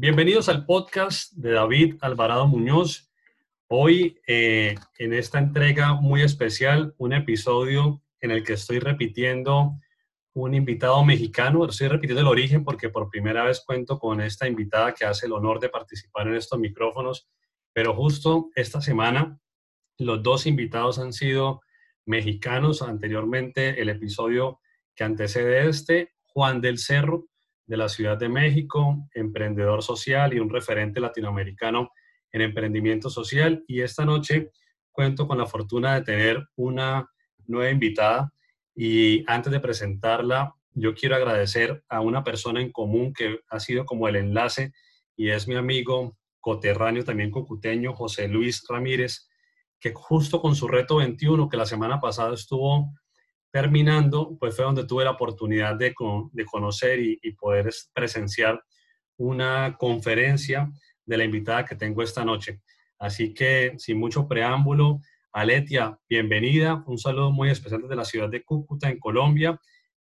[0.00, 3.10] Bienvenidos al podcast de David Alvarado Muñoz.
[3.66, 9.72] Hoy, eh, en esta entrega muy especial, un episodio en el que estoy repitiendo
[10.34, 11.66] un invitado mexicano.
[11.66, 15.32] Estoy repitiendo el origen porque por primera vez cuento con esta invitada que hace el
[15.32, 17.28] honor de participar en estos micrófonos.
[17.72, 19.40] Pero justo esta semana,
[19.98, 21.60] los dos invitados han sido
[22.06, 22.82] mexicanos.
[22.82, 24.60] Anteriormente, el episodio
[24.94, 27.26] que antecede este, Juan del Cerro,
[27.68, 31.92] de la Ciudad de México, emprendedor social y un referente latinoamericano
[32.32, 33.62] en emprendimiento social.
[33.68, 34.50] Y esta noche
[34.90, 37.08] cuento con la fortuna de tener una
[37.46, 38.32] nueva invitada.
[38.74, 43.84] Y antes de presentarla, yo quiero agradecer a una persona en común que ha sido
[43.84, 44.72] como el enlace
[45.14, 49.28] y es mi amigo coterráneo, también cocuteño, José Luis Ramírez,
[49.78, 52.92] que justo con su reto 21, que la semana pasada estuvo
[53.50, 55.94] terminando, pues fue donde tuve la oportunidad de,
[56.32, 58.62] de conocer y, poder presenciar
[59.16, 60.70] una conferencia
[61.04, 62.60] de la invitada que tengo esta noche.
[62.98, 65.00] Así que, sin mucho preámbulo,
[65.32, 66.82] Aletia, bienvenida.
[66.86, 69.58] Un saludo muy especial desde la ciudad de Cúcuta, en Colombia.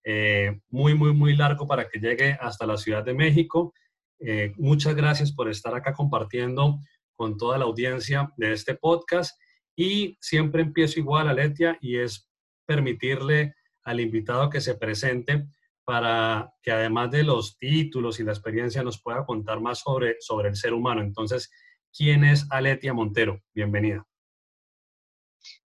[0.05, 3.75] Eh, muy, muy, muy largo para que llegue hasta la Ciudad de México.
[4.21, 6.79] Eh, muchas gracias por estar acá compartiendo
[7.15, 9.39] con toda la audiencia de este podcast.
[9.77, 12.31] Y siempre empiezo igual, Aletia, y es
[12.67, 15.47] permitirle al invitado que se presente
[15.85, 20.49] para que además de los títulos y la experiencia nos pueda contar más sobre, sobre
[20.49, 21.03] el ser humano.
[21.03, 21.51] Entonces,
[21.97, 23.43] ¿quién es Aletia Montero?
[23.55, 24.07] Bienvenida.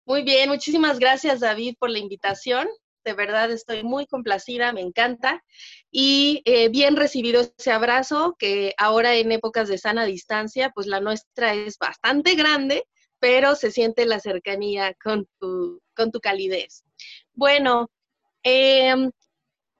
[0.05, 2.67] Muy bien, muchísimas gracias David por la invitación.
[3.05, 5.43] De verdad estoy muy complacida, me encanta.
[5.89, 10.99] Y eh, bien recibido ese abrazo, que ahora en épocas de sana distancia, pues la
[10.99, 12.83] nuestra es bastante grande,
[13.19, 16.83] pero se siente la cercanía con tu, con tu calidez.
[17.39, 17.89] Bueno,
[18.43, 19.11] em,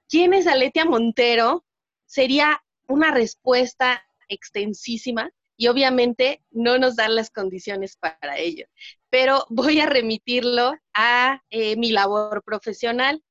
[0.08, 1.62] ¿quién es Aletia Montero?
[2.06, 8.64] Sería una respuesta extensísima y obviamente no nos dan las condiciones para ello,
[9.10, 13.22] pero voy a remitirlo a eh, mi labor profesional.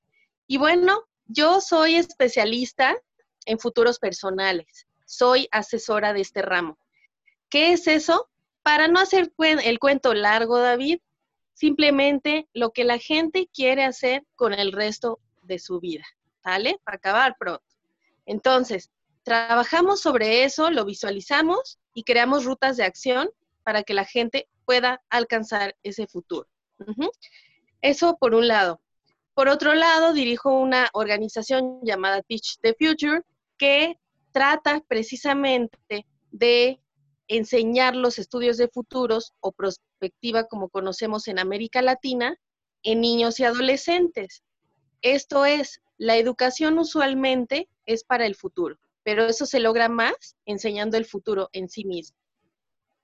[0.45, 2.95] Y bueno, yo soy especialista
[3.45, 6.77] en futuros personales, soy asesora de este ramo.
[7.49, 8.29] ¿Qué es eso?
[8.61, 10.99] Para no hacer el cuento largo, David,
[11.59, 16.05] simplemente lo que la gente quiere hacer con el resto de su vida,
[16.41, 16.79] ¿vale?
[16.85, 17.65] Para acabar pronto.
[18.25, 18.91] Entonces,
[19.23, 23.29] trabajamos sobre eso, lo visualizamos y creamos rutas de acción
[23.63, 26.47] para que la gente pueda alcanzar ese futuro.
[27.81, 28.79] Eso por un lado.
[29.33, 33.23] Por otro lado, dirijo una organización llamada Teach the Future
[33.57, 33.99] que
[34.31, 36.79] trata precisamente de
[37.29, 42.35] enseñar los estudios de futuros o prospectiva como conocemos en América Latina
[42.83, 44.43] en niños y adolescentes.
[45.01, 50.97] Esto es, la educación usualmente es para el futuro, pero eso se logra más enseñando
[50.97, 52.17] el futuro en sí mismo.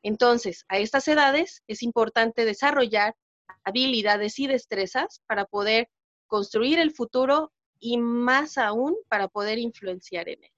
[0.01, 3.15] Entonces, a estas edades es importante desarrollar
[3.63, 5.89] habilidades y destrezas para poder
[6.27, 10.51] construir el futuro y más aún para poder influenciar en él.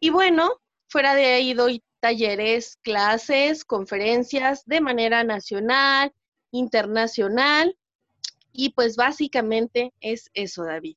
[0.00, 0.60] Y bueno,
[0.92, 6.12] fuera de ahí doy talleres, clases, conferencias de manera nacional,
[6.50, 7.74] internacional
[8.52, 10.96] y pues básicamente es eso, David.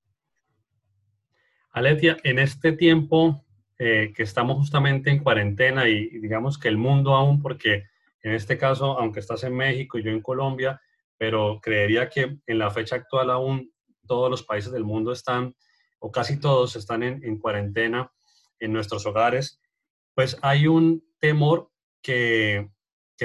[1.71, 3.45] Aletia, en este tiempo
[3.79, 7.85] eh, que estamos justamente en cuarentena y, digamos que el mundo aún, porque
[8.21, 10.81] en este caso, aunque estás en México y yo en Colombia,
[11.17, 13.71] pero creería que en la fecha actual aún
[14.05, 15.55] todos los países del mundo están,
[15.99, 18.11] o casi todos están en, en cuarentena
[18.59, 19.61] en nuestros hogares
[20.15, 21.69] pues hay un temor
[22.01, 22.69] que,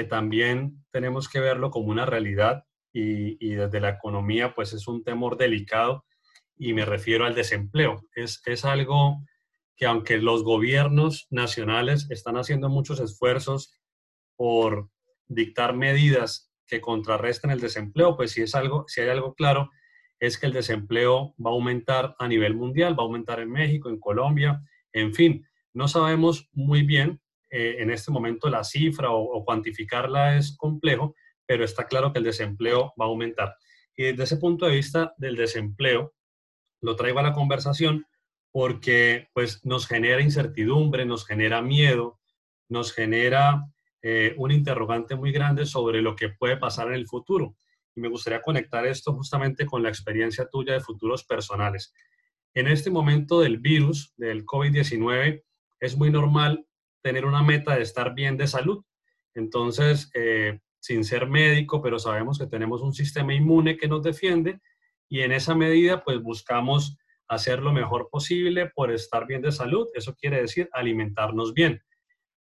[0.09, 2.63] también tenemos que verlo como una realidad
[2.93, 6.05] y, desde la economía pues es un temor delicado
[6.57, 8.01] y me refiero al desempleo.
[8.15, 9.23] Es, es algo
[9.75, 13.73] que aunque los gobiernos nacionales están haciendo muchos esfuerzos
[14.35, 14.89] por
[15.27, 19.69] dictar medidas que contrarresten el desempleo, pues si es algo, si hay algo claro,
[20.19, 23.89] es que el desempleo va a aumentar a nivel mundial, va a aumentar en México,
[23.89, 24.61] en Colombia,
[24.93, 25.45] en fin.
[25.73, 27.21] No sabemos muy bien
[27.51, 31.15] eh, en este momento la cifra o, cuantificarla es complejo,
[31.45, 33.55] pero está claro que el desempleo va a aumentar.
[33.95, 36.13] Y desde ese punto de vista del desempleo,
[36.81, 38.05] lo traigo a la conversación
[38.51, 42.19] porque pues, nos genera incertidumbre, nos genera miedo,
[42.69, 43.65] nos genera
[44.01, 47.55] eh, un interrogante muy grande sobre lo que puede pasar en el futuro.
[47.95, 51.93] Y me gustaría conectar esto justamente con la experiencia tuya de futuros personales.
[52.53, 55.43] En este momento del virus, del COVID-19,
[55.81, 56.65] es muy normal
[57.01, 58.85] tener una meta de estar bien de salud.
[59.33, 64.61] Entonces, eh, sin ser médico, pero sabemos que tenemos un sistema inmune que nos defiende
[65.09, 66.97] y en esa medida, pues buscamos
[67.27, 69.87] hacer lo mejor posible por estar bien de salud.
[69.93, 71.81] Eso quiere decir alimentarnos bien.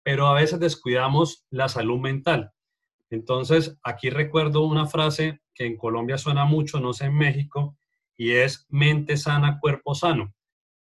[0.03, 2.51] pero a veces descuidamos la salud mental.
[3.09, 7.75] Entonces, aquí recuerdo una frase que en Colombia suena mucho, no sé en México,
[8.15, 10.33] y es mente sana, cuerpo sano.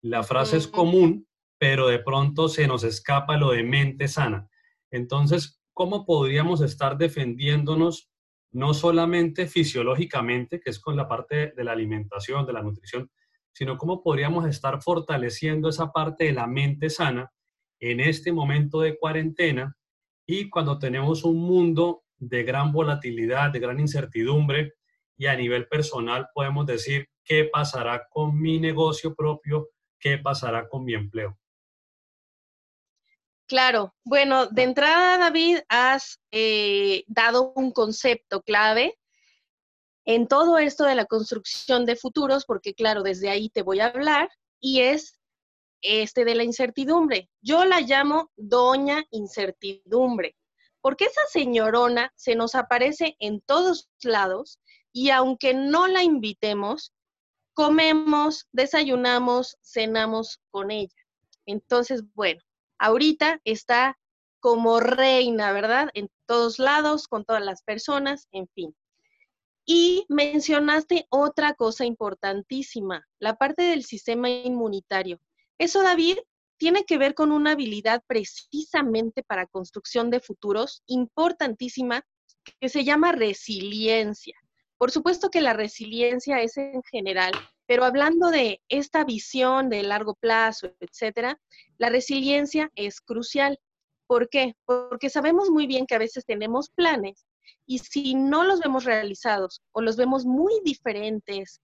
[0.02, 1.28] La frase es común,
[1.60, 4.50] pero de pronto se nos escapa lo de mente sana.
[4.90, 8.10] Entonces, ¿cómo podríamos estar defendiéndonos
[8.52, 13.12] no solamente fisiológicamente, que es con la parte de la alimentación, de la nutrición,
[13.54, 17.32] sino cómo podríamos estar fortaleciendo esa parte de la mente sana
[17.80, 19.76] en este momento de cuarentena
[20.26, 24.74] y cuando tenemos un mundo de gran volatilidad, de gran incertidumbre
[25.18, 29.70] y a nivel personal podemos decir qué pasará con mi negocio propio,
[30.00, 31.39] qué pasará con mi empleo.
[33.50, 38.96] Claro, bueno, de entrada, David, has eh, dado un concepto clave
[40.06, 43.88] en todo esto de la construcción de futuros, porque claro, desde ahí te voy a
[43.88, 44.30] hablar,
[44.60, 45.20] y es
[45.82, 47.28] este de la incertidumbre.
[47.42, 50.36] Yo la llamo doña incertidumbre,
[50.80, 54.60] porque esa señorona se nos aparece en todos lados
[54.94, 56.94] y aunque no la invitemos,
[57.56, 60.94] comemos, desayunamos, cenamos con ella.
[61.48, 62.42] Entonces, bueno,
[62.80, 63.98] ahorita está
[64.40, 65.90] como reina, ¿verdad?
[65.94, 68.76] En todos lados, con todas las personas, en fin.
[69.66, 75.20] Y mencionaste otra cosa importantísima, la parte del sistema inmunitario.
[75.60, 76.18] Eso, David,
[76.58, 82.04] tiene que ver con una habilidad precisamente para construcción de futuros importantísima
[82.60, 84.36] que se llama resiliencia.
[84.78, 87.34] Por supuesto que la resiliencia es en general,
[87.70, 91.40] pero hablando de esta visión de largo plazo, etcétera,
[91.78, 93.60] la resiliencia es crucial.
[94.08, 94.56] ¿Por qué?
[94.66, 97.28] Porque sabemos muy bien que a veces tenemos planes
[97.68, 101.62] y si no los vemos realizados o los vemos muy diferentes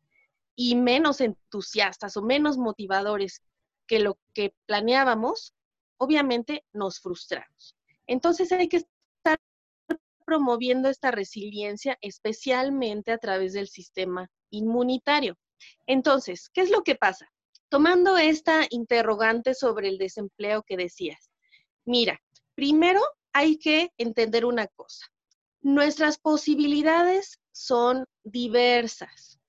[0.56, 3.42] y menos entusiastas o menos motivadores
[3.88, 5.56] que lo que planeábamos,
[5.98, 7.76] obviamente nos frustramos.
[8.06, 8.86] Entonces hay que
[10.24, 15.36] promoviendo esta resiliencia, especialmente a través del sistema inmunitario.
[15.88, 17.30] Entonces, ¿qué es lo que pasa?
[17.70, 21.30] Tomando esta interrogante sobre el desempleo que decías,
[21.86, 22.20] mira,
[22.56, 23.02] primero
[23.34, 25.08] hay que entender una cosa.
[25.62, 29.40] Nuestras posibilidades son diversas.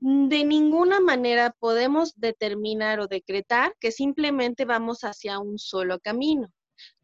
[0.00, 6.52] De ninguna manera podemos determinar o decretar que simplemente vamos hacia un solo camino.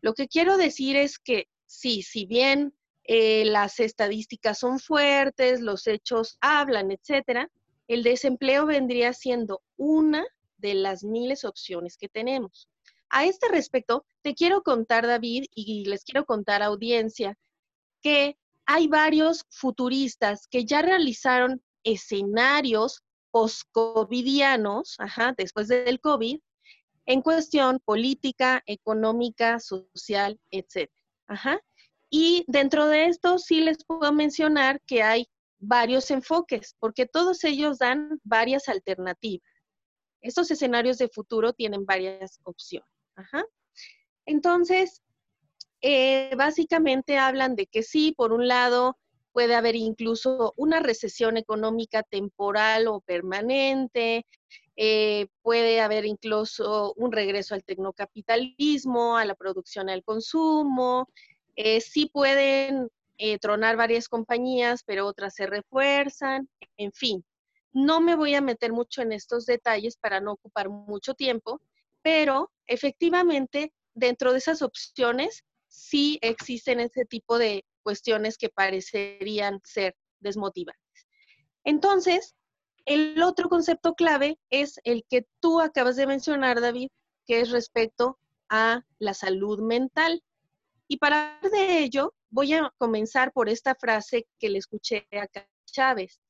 [0.00, 2.74] Lo que quiero decir es que sí, si bien
[3.04, 7.48] eh, las estadísticas son fuertes, los hechos hablan, etcétera,
[7.88, 10.24] el desempleo vendría siendo una
[10.58, 12.68] de las miles opciones que tenemos.
[13.10, 17.36] A este respecto, te quiero contar, David, y les quiero contar, audiencia,
[18.02, 18.36] que
[18.66, 24.96] hay varios futuristas que ya realizaron escenarios post-covidianos,
[25.36, 26.38] después del COVID,
[27.06, 30.90] en cuestión política, económica, social, etc.
[31.26, 31.60] Ajá.
[32.10, 37.78] Y dentro de esto sí les puedo mencionar que hay varios enfoques, porque todos ellos
[37.78, 39.46] dan varias alternativas.
[40.20, 42.88] Estos escenarios de futuro tienen varias opciones.
[44.26, 45.02] Entonces,
[45.80, 48.98] eh, básicamente hablan de que sí, por un lado,
[49.32, 54.26] puede haber incluso una recesión económica temporal o permanente,
[54.76, 61.08] eh, puede haber incluso un regreso al tecnocapitalismo, a la producción al consumo,
[61.56, 67.24] eh, sí pueden eh, tronar varias compañías, pero otras se refuerzan, en fin.
[67.72, 71.60] No me voy a meter mucho en estos detalles para no ocupar mucho tiempo,
[72.02, 79.94] pero efectivamente dentro de esas opciones sí existen ese tipo de cuestiones que parecerían ser
[80.20, 81.06] desmotivantes.
[81.64, 82.34] Entonces,
[82.86, 86.88] el otro concepto clave es el que tú acabas de mencionar, David,
[87.26, 90.22] que es respecto a la salud mental.
[90.86, 95.28] Y para hablar de ello, voy a comenzar por esta frase que le escuché a
[95.66, 96.20] Chávez.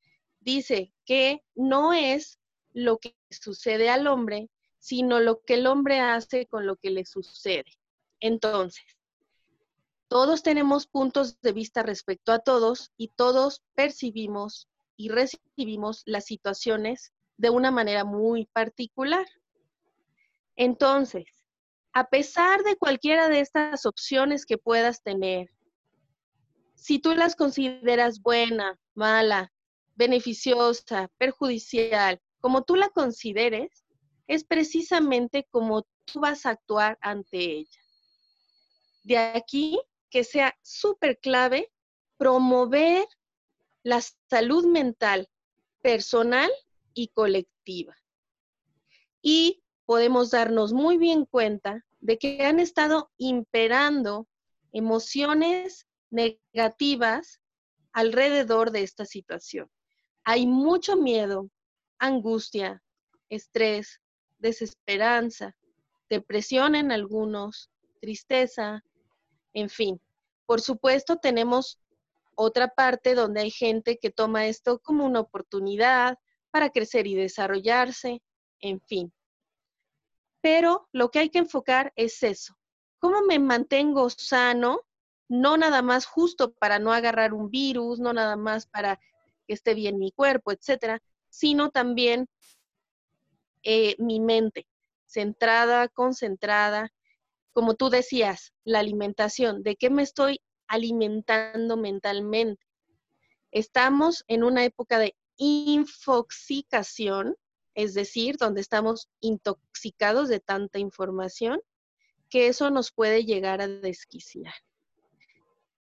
[0.40, 2.38] Dice que no es
[2.72, 7.04] lo que sucede al hombre, sino lo que el hombre hace con lo que le
[7.04, 7.78] sucede.
[8.20, 8.84] Entonces,
[10.08, 17.12] todos tenemos puntos de vista respecto a todos y todos percibimos y recibimos las situaciones
[17.36, 19.26] de una manera muy particular.
[20.56, 21.26] Entonces,
[21.92, 25.50] a pesar de cualquiera de estas opciones que puedas tener,
[26.78, 29.52] si tú las consideras buena, mala,
[29.96, 33.84] beneficiosa, perjudicial, como tú la consideres,
[34.28, 37.80] es precisamente como tú vas a actuar ante ella.
[39.02, 41.72] De aquí que sea súper clave
[42.16, 43.06] promover
[43.82, 45.28] la salud mental
[45.82, 46.50] personal
[46.94, 47.96] y colectiva.
[49.20, 54.28] Y podemos darnos muy bien cuenta de que han estado imperando
[54.72, 57.40] emociones negativas
[57.92, 59.70] alrededor de esta situación.
[60.24, 61.50] Hay mucho miedo,
[61.98, 62.82] angustia,
[63.28, 64.00] estrés,
[64.38, 65.56] desesperanza,
[66.08, 68.84] depresión en algunos, tristeza,
[69.52, 70.00] en fin.
[70.46, 71.80] Por supuesto, tenemos
[72.34, 76.18] otra parte donde hay gente que toma esto como una oportunidad
[76.50, 78.22] para crecer y desarrollarse,
[78.60, 79.12] en fin.
[80.40, 82.56] Pero lo que hay que enfocar es eso.
[83.00, 84.82] ¿Cómo me mantengo sano?
[85.28, 88.98] No nada más justo para no agarrar un virus, no nada más para
[89.46, 92.28] que esté bien mi cuerpo, etcétera, sino también
[93.62, 94.66] eh, mi mente,
[95.06, 96.92] centrada, concentrada.
[97.52, 102.64] Como tú decías, la alimentación, ¿de qué me estoy alimentando mentalmente?
[103.50, 107.36] Estamos en una época de infoxicación,
[107.74, 111.60] es decir, donde estamos intoxicados de tanta información,
[112.28, 114.52] que eso nos puede llegar a desquiciar.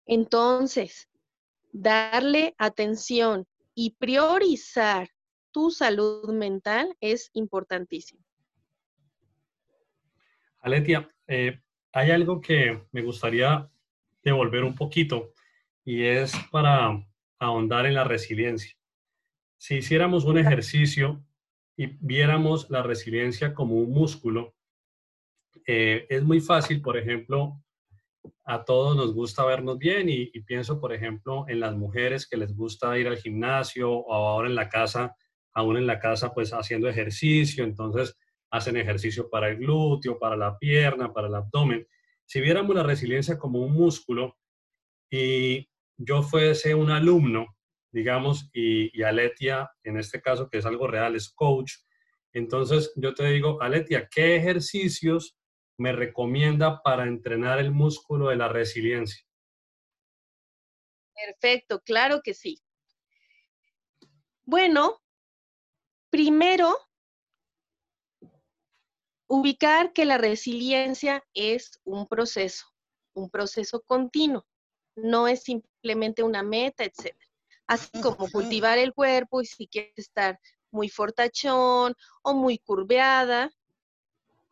[0.06, 1.10] Entonces,
[1.72, 5.10] darle atención y priorizar
[5.52, 8.24] tu salud mental es importantísimo.
[10.60, 11.60] Aletia, eh,
[11.92, 13.70] hay algo que me gustaría
[14.24, 15.34] devolver un poquito
[15.84, 17.06] y es para
[17.40, 18.76] ahondar en la resiliencia.
[19.58, 21.24] Si hiciéramos un ejercicio
[21.78, 24.56] y viéramos la resiliencia como un músculo,
[25.68, 27.62] eh, es muy fácil, por ejemplo,
[28.46, 32.56] a todos nos gusta vernos bien y, pienso, por ejemplo, en las mujeres que les
[32.56, 35.16] gusta ir al gimnasio o ahora en la casa,
[35.54, 38.18] aún en la casa, pues haciendo ejercicio, entonces
[38.52, 41.88] hacen ejercicio para el glúteo, para la pierna, para el abdomen.
[42.26, 44.38] Si viéramos la resiliencia como un músculo
[45.10, 47.56] y yo fuese un alumno
[47.96, 51.76] digamos, y, Aletia, en este caso, que es algo real, es coach.
[52.34, 55.38] Entonces, yo te digo, Aletia, ¿qué ejercicios
[55.78, 59.26] me recomienda para entrenar el músculo de la resiliencia?
[61.14, 62.62] Perfecto, claro que sí.
[64.44, 65.02] Bueno,
[66.10, 66.78] primero,
[69.28, 72.68] ubicar que la resiliencia es un proceso,
[73.14, 74.46] un proceso continuo,
[74.96, 77.16] no es simplemente una meta, etc
[77.68, 80.40] así como cultivar el cuerpo y si quieres estar
[80.72, 83.52] muy fortachón o muy curveada,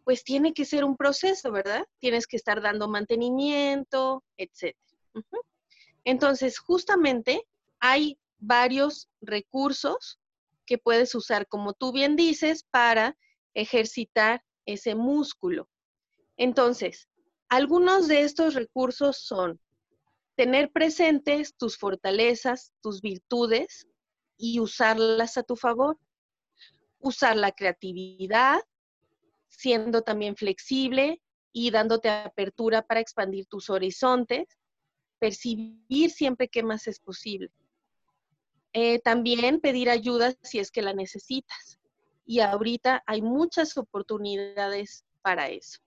[0.03, 1.85] pues tiene que ser un proceso, ¿verdad?
[1.99, 4.75] Tienes que estar dando mantenimiento, etc.
[6.03, 7.47] Entonces, justamente
[7.79, 10.19] hay varios recursos
[10.65, 13.17] que puedes usar, como tú bien dices, para
[13.53, 15.69] ejercitar ese músculo.
[16.37, 17.07] Entonces,
[17.49, 19.59] algunos de estos recursos son
[20.35, 23.87] tener presentes tus fortalezas, tus virtudes
[24.37, 25.97] y usarlas a tu favor.
[26.99, 28.59] Usar la creatividad,
[29.57, 34.47] siendo también flexible y dándote apertura para expandir tus horizontes.
[35.19, 37.51] Percibir siempre que más es posible.
[38.73, 41.79] Eh, también pedir ayuda si es que la necesitas.
[42.25, 45.79] Y ahorita hay muchas oportunidades para eso.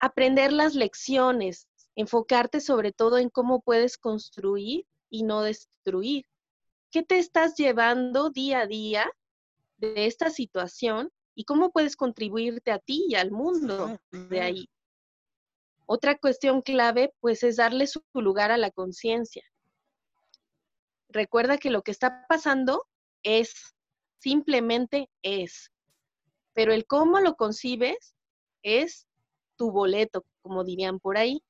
[0.00, 6.26] Aprender las lecciones, enfocarte sobre todo en cómo puedes construir y no destruir.
[6.90, 9.10] ¿Qué te estás llevando día a día
[9.78, 14.68] de esta situación y cómo puedes contribuirte a ti y al mundo de ahí?
[15.84, 19.44] Otra cuestión clave, pues, es darle su lugar a la conciencia.
[21.10, 22.86] Recuerda que lo que está pasando
[23.22, 23.76] es,
[24.18, 25.70] simplemente es.
[26.54, 28.16] Pero el cómo lo concibes
[28.62, 29.06] es
[29.56, 31.42] tu boleto, como dirían por ahí.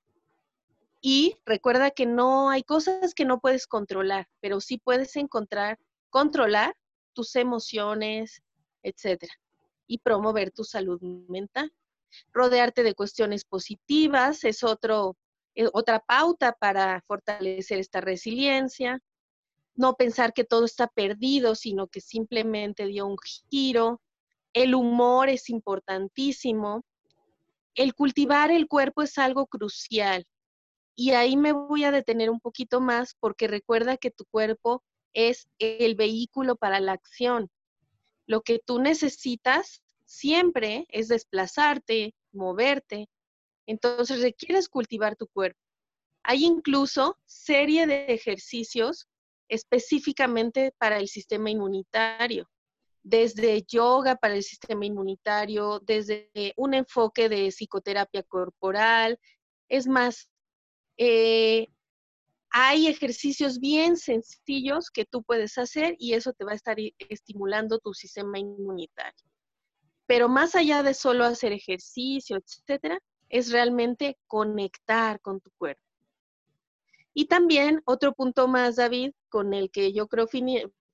[1.01, 5.79] Y recuerda que no hay cosas que no puedes controlar, pero sí puedes encontrar,
[6.11, 6.77] controlar
[7.13, 8.43] tus emociones,
[8.83, 9.33] etcétera,
[9.87, 11.73] y promover tu salud mental.
[12.33, 15.17] Rodearte de cuestiones positivas es otro,
[15.55, 19.01] eh, otra pauta para fortalecer esta resiliencia.
[19.75, 23.17] No pensar que todo está perdido, sino que simplemente dio un
[23.51, 24.01] giro.
[24.53, 26.83] El humor es importantísimo.
[27.75, 30.25] El cultivar el cuerpo es algo crucial.
[30.95, 35.47] Y ahí me voy a detener un poquito más porque recuerda que tu cuerpo es
[35.59, 37.51] el vehículo para la acción.
[38.27, 43.09] Lo que tú necesitas siempre es desplazarte, moverte.
[43.67, 45.61] Entonces requieres cultivar tu cuerpo.
[46.23, 49.07] Hay incluso serie de ejercicios
[49.49, 52.49] específicamente para el sistema inmunitario,
[53.03, 59.21] desde yoga para el sistema inmunitario, desde un enfoque de psicoterapia corporal.
[59.69, 60.29] Es más,
[60.97, 61.69] eh,
[62.51, 67.79] hay ejercicios bien sencillos que tú puedes hacer y eso te va a estar estimulando
[67.79, 69.27] tu sistema inmunitario.
[70.07, 72.99] Pero más allá de solo hacer ejercicio, etcétera,
[73.29, 75.83] es realmente conectar con tu cuerpo.
[77.13, 80.29] Y también otro punto más, David, con el que yo creo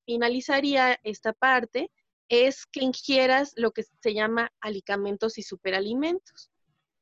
[0.04, 1.90] finalizaría esta parte,
[2.28, 6.50] es que ingieras lo que se llama alicamentos y superalimentos.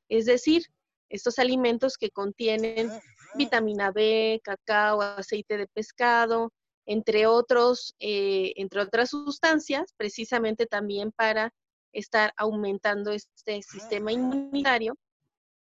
[0.08, 0.64] Es decir,
[1.08, 2.90] estos alimentos que contienen
[3.34, 6.52] vitamina B, cacao, aceite de pescado,
[6.86, 11.52] entre, otros, eh, entre otras sustancias, precisamente también para
[11.92, 14.96] estar aumentando este sistema inmunitario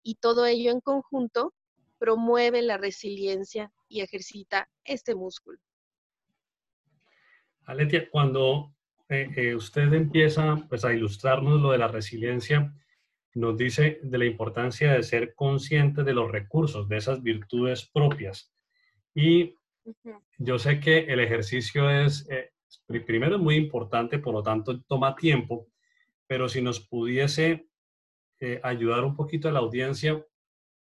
[0.02, 1.52] y todo ello en conjunto
[1.98, 5.58] promueve la resiliencia y ejercita este músculo.
[7.64, 8.74] Aletia, cuando
[9.08, 12.74] eh, eh, usted empieza pues, a ilustrarnos lo de la resiliencia,
[13.34, 18.52] nos dice de la importancia de ser consciente de los recursos, de esas virtudes propias.
[19.14, 19.56] Y
[20.38, 22.52] yo sé que el ejercicio es, eh,
[23.06, 25.68] primero es muy importante, por lo tanto toma tiempo,
[26.26, 27.68] pero si nos pudiese
[28.40, 30.24] eh, ayudar un poquito a la audiencia,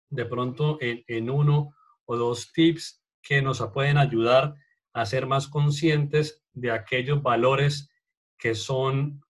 [0.09, 1.73] de pronto en, uno
[2.05, 4.55] o dos tips que nos pueden ayudar
[4.93, 7.89] a ser más conscientes de aquellos valores
[8.37, 9.21] que son,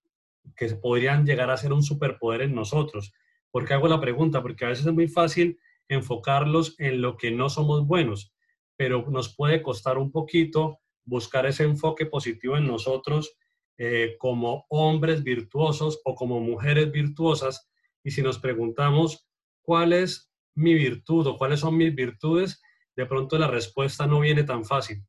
[0.56, 3.14] que podrían llegar a ser un superpoder en nosotros.
[3.52, 4.42] ¿Por qué hago la pregunta?
[4.42, 8.34] Porque a veces es muy fácil enfocarlos en lo que no somos buenos
[8.78, 13.36] pero nos puede costar un poquito buscar ese enfoque positivo en nosotros
[13.78, 17.70] eh, como hombres virtuosos o como mujeres virtuosas.
[18.04, 19.28] Y si nos preguntamos
[19.62, 22.62] cuál es mi virtud o cuáles son mis virtudes,
[22.96, 25.04] de pronto la respuesta no viene tan fácil.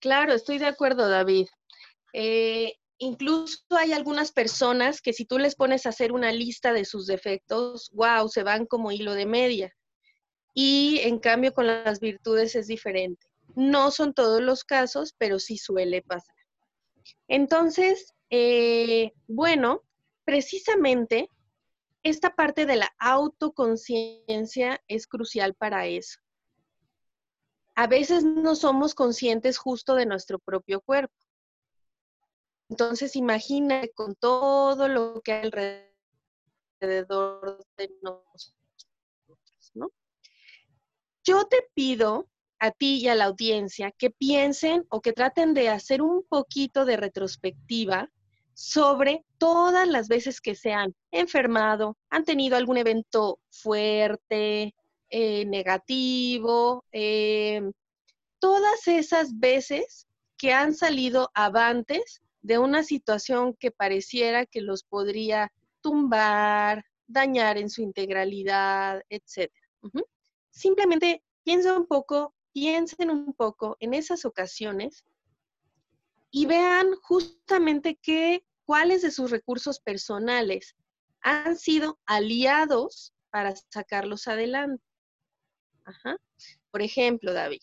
[0.00, 1.46] Claro, estoy de acuerdo, David.
[2.18, 6.86] Eh, incluso hay algunas personas que si tú les pones a hacer una lista de
[6.86, 9.76] sus defectos, wow, se van como hilo de media
[10.54, 13.26] y en cambio con las virtudes es diferente.
[13.54, 16.34] No son todos los casos, pero sí suele pasar.
[17.28, 19.82] Entonces, eh, bueno,
[20.24, 21.28] precisamente
[22.02, 26.18] esta parte de la autoconciencia es crucial para eso.
[27.74, 31.25] A veces no somos conscientes justo de nuestro propio cuerpo.
[32.68, 35.50] Entonces, imagina con todo lo que hay
[36.80, 38.54] alrededor de nosotros,
[39.74, 39.90] ¿no?
[41.24, 45.68] Yo te pido a ti y a la audiencia que piensen o que traten de
[45.68, 48.10] hacer un poquito de retrospectiva
[48.54, 54.74] sobre todas las veces que se han enfermado, han tenido algún evento fuerte,
[55.10, 57.60] eh, negativo, eh,
[58.38, 60.06] todas esas veces
[60.38, 67.70] que han salido avantes de una situación que pareciera que los podría tumbar, dañar en
[67.70, 69.50] su integralidad, etc
[70.56, 75.04] simplemente piensen un poco, piensen un poco en esas ocasiones
[76.30, 80.74] y vean justamente qué, cuáles de sus recursos personales
[81.20, 84.82] han sido aliados para sacarlos adelante.
[86.70, 87.60] Por ejemplo, David,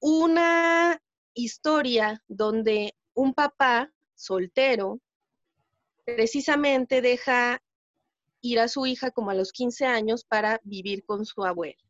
[0.00, 1.00] una
[1.34, 5.00] historia donde un papá soltero
[6.04, 7.62] precisamente deja
[8.40, 11.82] ir a su hija como a los 15 años para vivir con su abuelo.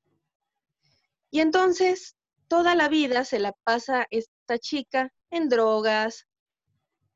[1.30, 6.26] Y entonces toda la vida se la pasa esta chica en drogas,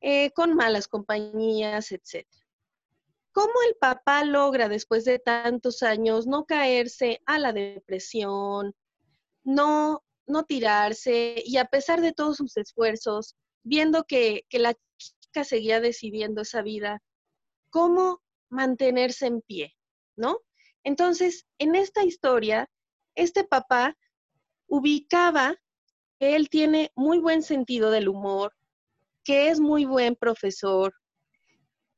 [0.01, 2.27] eh, con malas compañías, etc.
[3.31, 8.73] ¿Cómo el papá logra después de tantos años no caerse a la depresión,
[9.43, 15.43] no, no tirarse y a pesar de todos sus esfuerzos, viendo que, que la chica
[15.43, 17.01] seguía decidiendo esa vida,
[17.69, 19.75] cómo mantenerse en pie,
[20.15, 20.39] ¿no?
[20.83, 22.69] Entonces, en esta historia,
[23.15, 23.97] este papá
[24.67, 25.55] ubicaba
[26.19, 28.53] que él tiene muy buen sentido del humor,
[29.23, 30.93] que es muy buen profesor,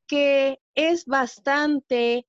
[0.08, 2.26] que es bastante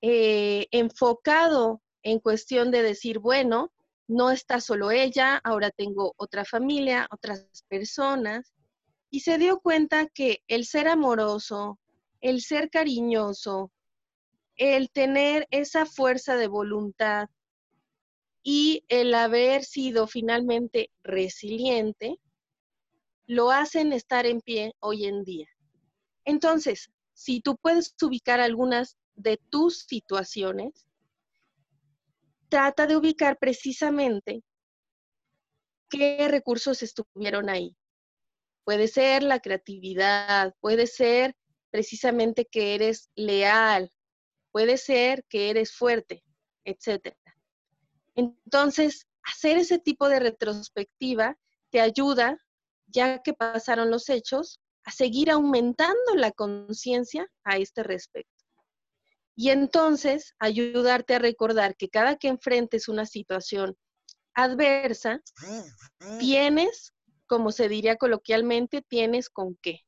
[0.00, 3.72] eh, enfocado en cuestión de decir, bueno,
[4.08, 8.54] no está solo ella, ahora tengo otra familia, otras personas,
[9.10, 11.78] y se dio cuenta que el ser amoroso,
[12.20, 13.70] el ser cariñoso,
[14.56, 17.28] el tener esa fuerza de voluntad
[18.42, 22.18] y el haber sido finalmente resiliente,
[23.26, 25.48] lo hacen estar en pie hoy en día.
[26.24, 30.87] Entonces, si tú puedes ubicar algunas de tus situaciones,
[32.48, 34.42] trata de ubicar precisamente
[35.90, 37.76] qué recursos estuvieron ahí.
[38.64, 41.34] Puede ser la creatividad, puede ser
[41.70, 43.90] precisamente que eres leal,
[44.52, 46.22] puede ser que eres fuerte,
[46.64, 47.14] etc.
[48.14, 51.36] Entonces, hacer ese tipo de retrospectiva
[51.70, 52.38] te ayuda,
[52.86, 58.37] ya que pasaron los hechos, a seguir aumentando la conciencia a este respecto.
[59.40, 63.76] Y entonces ayudarte a recordar que cada que enfrentes una situación
[64.34, 65.22] adversa,
[66.18, 66.92] tienes,
[67.28, 69.82] como se diría coloquialmente, tienes con qué.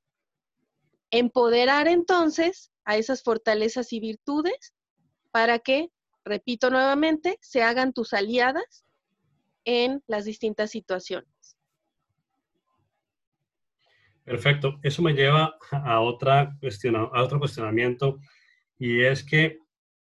[1.10, 4.72] Empoderar entonces a esas fortalezas y virtudes
[5.32, 5.88] para que,
[6.24, 8.84] repito nuevamente, se hagan tus aliadas
[9.64, 11.56] en las distintas situaciones.
[14.22, 14.78] Perfecto.
[14.84, 16.56] Eso me lleva a, otra
[17.12, 18.20] a otro cuestionamiento
[18.81, 19.59] y es que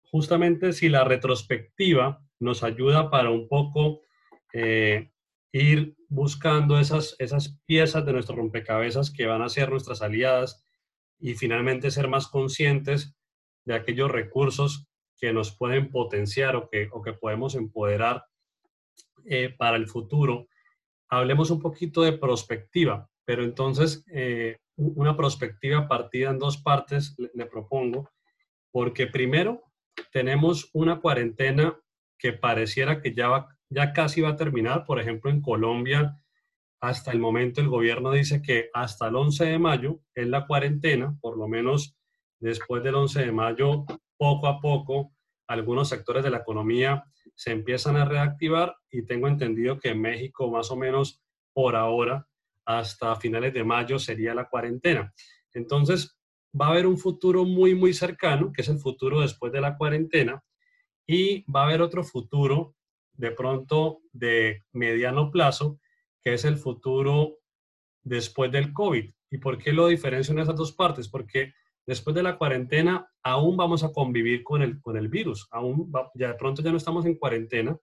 [0.10, 4.02] justamente si la retrospectiva nos ayuda para un poco
[4.54, 5.12] eh,
[5.52, 10.66] ir buscando esas, esas piezas de nuestro rompecabezas que van a ser nuestras aliadas
[11.20, 13.16] y finalmente ser más conscientes
[13.66, 18.26] de aquellos recursos que nos pueden potenciar o que, o que podemos empoderar
[19.26, 20.48] eh, para el futuro.
[21.10, 27.46] Hablemos un poquito de prospectiva, pero entonces eh, una prospectiva partida en dos partes le,
[27.46, 28.10] propongo,
[28.74, 29.72] porque primero
[30.12, 31.80] tenemos una cuarentena
[32.18, 34.84] que pareciera que ya, ya casi va a terminar.
[34.84, 36.18] Por ejemplo, en Colombia,
[36.82, 41.16] hasta el momento el gobierno dice que hasta el 11 de mayo es la cuarentena,
[41.22, 41.96] por lo menos
[42.40, 43.86] después del 11 de mayo,
[44.18, 45.14] poco a poco,
[45.48, 47.04] algunos sectores de la economía
[47.36, 51.22] se empiezan a reactivar y tengo entendido que en México más o menos
[51.54, 52.28] por ahora
[52.66, 55.14] hasta finales de mayo sería la cuarentena.
[55.54, 56.18] Entonces,
[56.60, 59.78] va a haber un futuro muy, muy cercano, que es el futuro después de la
[59.78, 60.44] cuarentena,
[61.06, 62.76] y va a haber otro futuro
[63.14, 65.80] de pronto de mediano plazo,
[66.22, 67.40] que es el futuro
[68.04, 69.12] después del COVID.
[69.32, 71.10] ¿Y por qué lo diferencio en esas dos partes?
[71.10, 71.54] Porque
[71.86, 76.30] después de la cuarentena aún vamos a convivir con el, con el virus, aún ya
[76.30, 77.78] de pronto ya no estamos en cuarentena,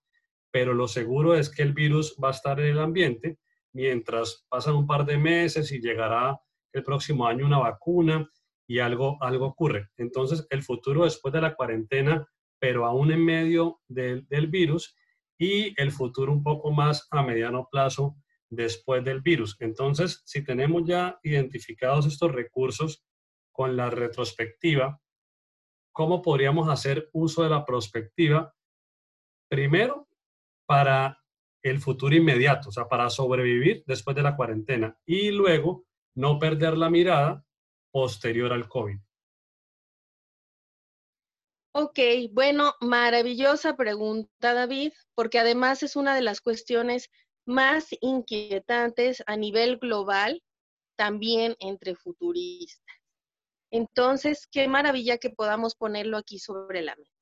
[0.50, 3.38] pero lo seguro es que el virus va a estar en el ambiente
[3.72, 6.40] mientras pasan un par de meses y llegará
[6.72, 8.28] el próximo año una vacuna
[8.70, 9.90] y algo, algo ocurre.
[9.96, 12.24] Entonces, el futuro después de la cuarentena,
[12.61, 14.96] pero aún en medio del, del virus,
[15.37, 18.14] y el futuro un poco más a mediano plazo
[18.48, 19.56] después del virus.
[19.59, 23.04] Entonces, si tenemos ya identificados estos recursos
[23.50, 25.00] con la retrospectiva,
[25.90, 28.54] ¿cómo podríamos hacer uso de la prospectiva?
[29.48, 30.06] Primero,
[30.64, 31.18] para
[31.61, 36.78] el futuro inmediato, o sea, para sobrevivir después de la cuarentena y luego no perder
[36.78, 37.44] la mirada
[37.90, 38.98] posterior al COVID.
[41.72, 41.98] Ok,
[42.33, 47.11] bueno, maravillosa pregunta, David, porque además es una de las cuestiones
[47.46, 50.42] más inquietantes a nivel global,
[50.96, 52.96] también entre futuristas.
[53.70, 57.14] Entonces, qué maravilla que podamos ponerlo aquí sobre la mesa.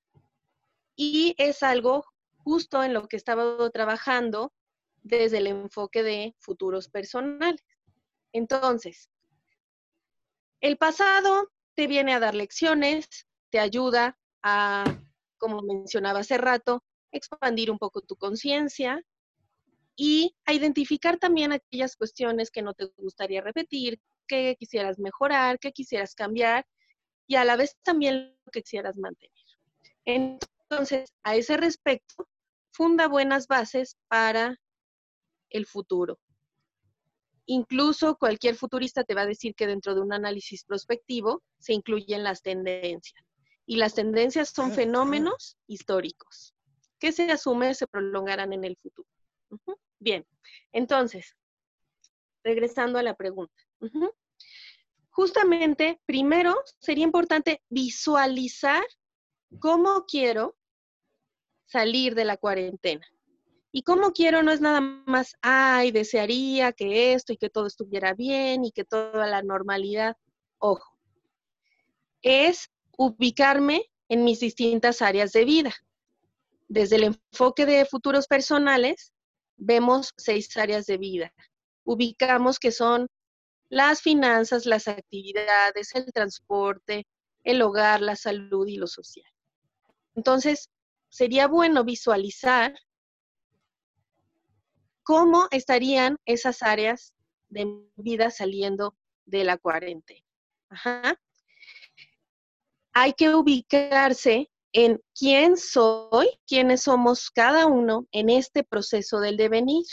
[0.96, 2.06] Y es algo
[2.38, 4.52] justo en lo que estaba trabajando
[5.02, 7.62] desde el enfoque de futuros personales.
[8.32, 9.10] Entonces,
[10.60, 13.08] el pasado te viene a dar lecciones,
[13.50, 14.84] te ayuda a,
[15.38, 19.02] como mencionaba hace rato, expandir un poco tu conciencia
[19.96, 25.72] y a identificar también aquellas cuestiones que no te gustaría repetir, que quisieras mejorar, que
[25.72, 26.66] quisieras cambiar
[27.26, 29.32] y a la vez también lo que quisieras mantener.
[30.04, 32.28] Entonces, a ese respecto,
[32.72, 34.56] funda buenas bases para
[35.50, 36.18] el futuro.
[37.50, 42.22] Incluso cualquier futurista te va a decir que dentro de un análisis prospectivo se incluyen
[42.22, 43.24] las tendencias.
[43.66, 46.54] Y las tendencias son fenómenos históricos
[46.98, 49.08] que se asume se prolongarán en el futuro.
[49.98, 50.26] Bien,
[50.72, 51.34] entonces,
[52.44, 53.54] regresando a la pregunta.
[55.10, 58.84] Justamente, primero sería importante visualizar
[59.60, 60.56] cómo quiero
[61.66, 63.06] salir de la cuarentena.
[63.70, 68.14] Y como quiero no es nada más, ay, desearía que esto y que todo estuviera
[68.14, 70.16] bien y que toda la normalidad.
[70.58, 70.98] Ojo,
[72.22, 75.74] es ubicarme en mis distintas áreas de vida.
[76.66, 79.12] Desde el enfoque de futuros personales,
[79.56, 81.32] vemos seis áreas de vida.
[81.84, 83.08] Ubicamos que son
[83.68, 87.06] las finanzas, las actividades, el transporte,
[87.44, 89.30] el hogar, la salud y lo social.
[90.14, 90.70] Entonces,
[91.10, 92.74] sería bueno visualizar
[95.08, 97.14] cómo estarían esas áreas
[97.48, 97.66] de
[97.96, 98.94] vida saliendo
[99.24, 100.22] de la cuarentena.
[102.92, 109.86] Hay que ubicarse en quién soy, quiénes somos cada uno en este proceso del devenir.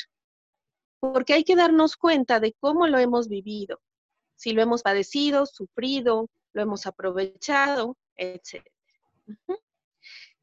[0.99, 3.79] Porque hay que darnos cuenta de cómo lo hemos vivido,
[4.35, 8.65] si lo hemos padecido, sufrido, lo hemos aprovechado, etc.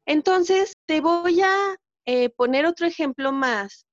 [0.07, 3.85] Entonces, te voy a eh, poner otro ejemplo más.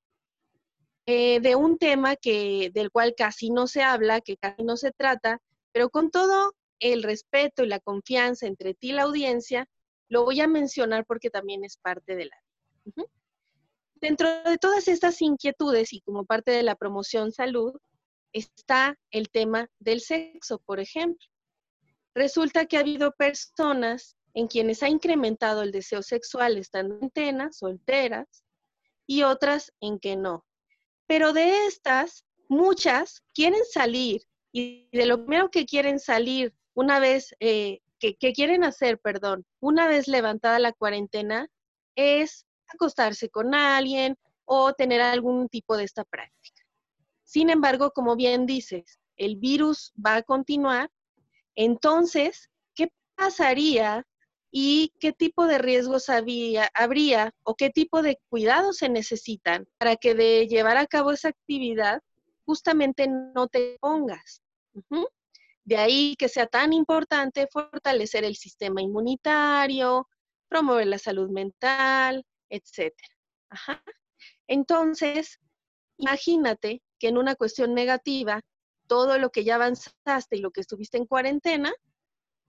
[1.13, 4.93] Eh, de un tema que, del cual casi no se habla, que casi no se
[4.93, 5.43] trata,
[5.73, 9.69] pero con todo el respeto y la confianza entre ti y la audiencia,
[10.09, 12.37] lo voy a mencionar porque también es parte de la...
[13.97, 17.73] Dentro de todas estas inquietudes y como parte de la promoción salud,
[18.33, 21.27] está el tema del sexo, por ejemplo.
[22.15, 28.45] Resulta que ha habido personas en quienes ha incrementado el deseo sexual estando en solteras,
[29.09, 30.45] y otras en que no.
[31.11, 37.35] Pero de estas, muchas quieren salir y de lo primero que quieren salir una vez,
[37.41, 41.49] eh, que, que quieren hacer, perdón, una vez levantada la cuarentena,
[41.97, 46.63] es acostarse con alguien o tener algún tipo de esta práctica.
[47.25, 50.93] Sin embargo, como bien dices, el virus va a continuar,
[51.57, 54.07] entonces, ¿qué pasaría
[54.51, 59.97] y qué tipo de riesgos había, habría o qué tipo de cuidados se necesitan para
[59.97, 62.03] que de llevar a cabo esa actividad
[62.45, 64.43] justamente no te pongas.
[65.65, 70.09] De ahí que sea tan importante fortalecer el sistema inmunitario,
[70.49, 72.93] promover la salud mental, etc.
[74.49, 75.39] Entonces,
[75.97, 78.41] imagínate que en una cuestión negativa,
[78.89, 81.73] todo lo que ya avanzaste y lo que estuviste en cuarentena,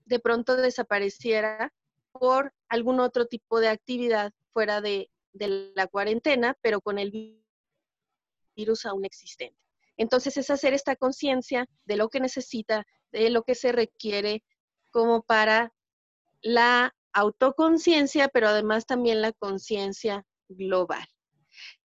[0.05, 1.71] de pronto desapareciera
[2.11, 7.41] por algún otro tipo de actividad fuera de, la cuarentena, pero con el
[8.55, 9.57] virus aún existente.
[9.95, 14.43] Entonces es hacer esta conciencia de lo que necesita, de lo que se requiere
[14.89, 15.71] como para
[16.41, 21.07] la autoconciencia, pero además también la conciencia global.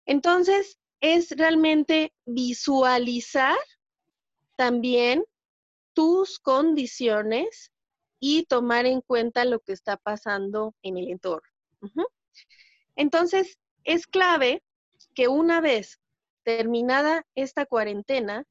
[0.07, 3.57] Entonces, es realmente visualizar
[4.57, 5.25] también
[5.93, 7.73] tus condiciones
[8.29, 11.49] y tomar en cuenta lo que está pasando en el entorno.
[12.97, 14.65] Entonces, es clave
[15.15, 16.01] que una vez
[16.43, 18.45] terminada esta cuarentena,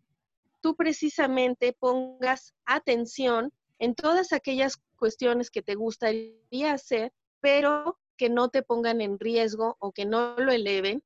[0.62, 7.12] tú precisamente pongas atención en todas aquellas cuestiones que te gustaría hacer,
[7.42, 11.04] pero que no te pongan en riesgo o que no lo eleven,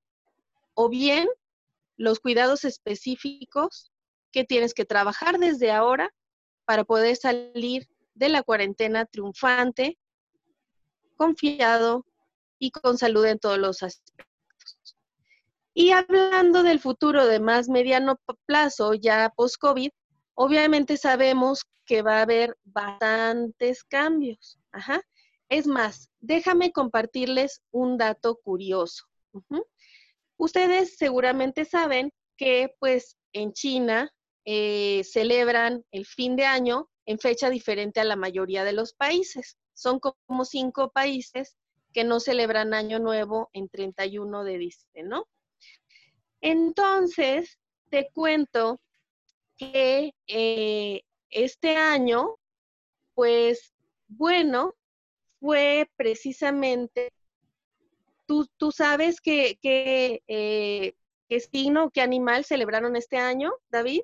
[0.75, 1.27] o bien
[1.97, 3.91] los cuidados específicos
[4.31, 6.13] que tienes que trabajar desde ahora
[6.65, 7.87] para poder salir
[8.19, 9.97] de la cuarentena triunfante,
[11.15, 12.05] confiado
[12.59, 14.97] y con salud en todos los aspectos.
[15.73, 19.89] Y hablando del futuro de más mediano plazo, ya post-COVID,
[20.33, 24.59] obviamente sabemos que va a haber bastantes cambios.
[25.47, 29.05] Es más, déjame compartirles un dato curioso.
[30.37, 34.11] Ustedes seguramente saben que pues en China
[34.43, 39.57] eh, celebran el fin de año en fecha diferente a la mayoría de los países.
[39.73, 41.55] Son como cinco países
[41.93, 45.25] que no celebran Año Nuevo en 31 de diciembre, ¿no?
[46.41, 47.57] Entonces,
[47.89, 48.79] te cuento
[49.57, 52.35] que eh, este año,
[53.13, 53.73] pues
[54.07, 54.73] bueno,
[55.39, 57.11] fue precisamente,
[58.25, 60.93] tú, tú sabes que, que eh,
[61.27, 64.01] qué signo, qué animal celebraron este año, David?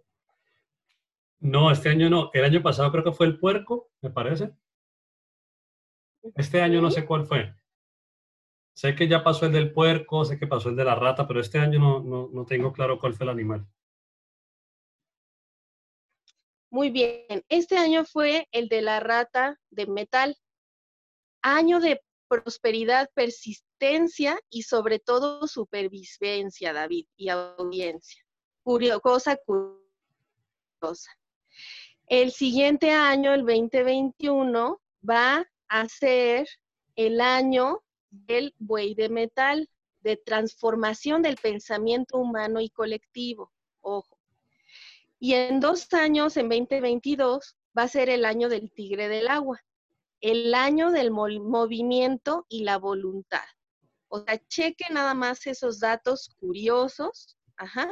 [1.45, 2.31] No, este año no.
[2.34, 4.51] El año pasado creo que fue el puerco, me parece.
[6.34, 7.53] Este año no sé cuál fue.
[8.73, 11.39] Sé que ya pasó el del puerco, sé que pasó el de la rata, pero
[11.39, 13.67] este año no, no, tengo claro cuál fue el animal.
[16.71, 20.36] Muy bien, este año fue el de la rata de metal.
[21.43, 28.23] Año de prosperidad, persistencia y sobre todo supervivencia, David, y audiencia.
[29.03, 31.12] cosa curiosa.
[32.07, 36.47] El siguiente año, el 2021, va a ser
[36.95, 39.67] el año del buey de metal,
[40.01, 43.51] de transformación del pensamiento humano y colectivo.
[43.81, 44.19] Ojo.
[45.19, 49.59] Y en dos años, en 2022, va a ser el año del tigre del agua,
[50.21, 53.45] el año del movimiento y la voluntad.
[54.09, 57.35] O sea, cheque nada más esos datos curiosos.
[57.57, 57.91] Ajá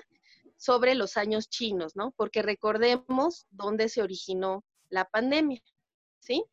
[0.64, 2.12] sobre los años chinos, ¿no?
[2.12, 5.62] Porque recordemos dónde se originó la pandemia,
[6.22, 6.46] ¿sí?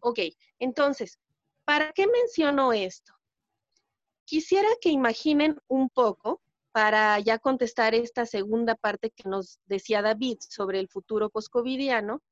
[0.00, 0.20] Ok,
[0.58, 1.18] entonces,
[1.66, 3.12] ¿para qué menciono esto?
[4.24, 6.40] Quisiera que imaginen un poco,
[6.72, 12.22] para ya contestar esta segunda parte que nos decía David sobre el futuro poscovidiano,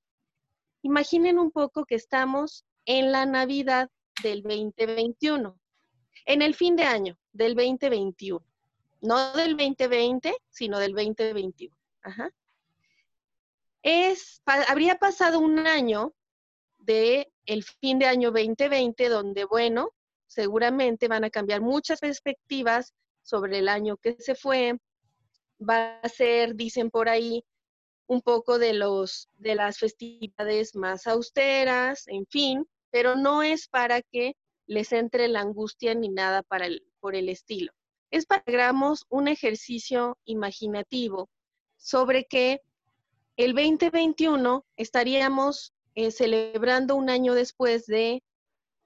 [0.81, 3.91] imaginen un poco que estamos en la Navidad
[4.23, 5.61] del 2021,
[6.25, 8.43] en el fin de año del 2021
[9.01, 11.75] no del 2020, sino del 2021.
[13.83, 16.15] Es, habría pasado un año
[16.79, 19.91] de el fin de año 2020, donde, bueno,
[20.27, 24.79] seguramente van a cambiar muchas perspectivas sobre el año que se fue,
[25.59, 27.45] va a ser, dicen por ahí,
[28.09, 34.01] un poco de, los, de las festividades más austeras, en fin, pero no es para
[34.03, 37.73] que les entre la angustia ni nada por el estilo.
[38.17, 41.29] Es para que hagamos un ejercicio imaginativo
[41.77, 42.63] sobre que
[43.37, 48.23] el 2021 estaríamos eh, celebrando un año después de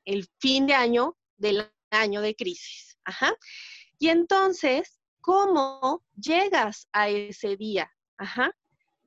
[0.05, 2.99] el fin de año del año de crisis.
[3.05, 3.33] Ajá.
[4.01, 7.89] Y entonces, ¿cómo llegas a ese día?
[8.17, 8.51] Ajá.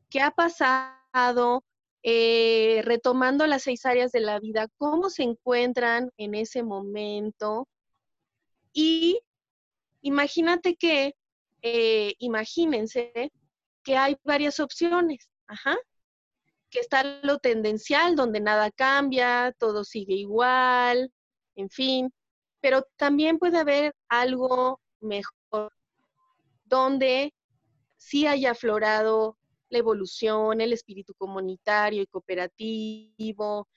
[0.10, 1.66] ¿Qué ha pasado?
[2.02, 7.68] Eh, retomando las seis áreas de la vida, ¿cómo se encuentran en ese momento?
[8.72, 9.20] Y
[10.04, 11.16] imagínate que,
[11.64, 13.32] eh, imagínense
[13.84, 15.28] que hay varias opciones.
[15.48, 15.76] Ajá
[16.74, 21.14] que está lo tendencial, donde nada cambia, todo sigue igual,
[21.56, 22.12] en fin,
[22.62, 25.72] pero también puede haber algo mejor,
[26.66, 27.32] donde
[27.98, 29.38] sí haya aflorado
[29.70, 33.68] la evolución, el espíritu comunitario y cooperativo,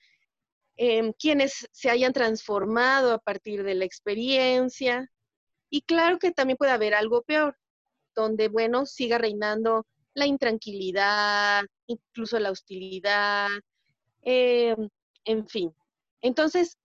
[0.75, 5.07] em, quienes se hayan transformado a partir de la experiencia.
[5.69, 7.57] Y claro que también puede haber algo peor,
[8.15, 13.49] donde, bueno, siga reinando la intranquilidad, incluso la hostilidad,
[14.23, 14.75] eh,
[15.25, 15.73] en fin.
[16.21, 16.77] Entonces,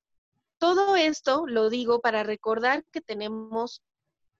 [0.58, 3.82] todo esto lo digo para recordar que tenemos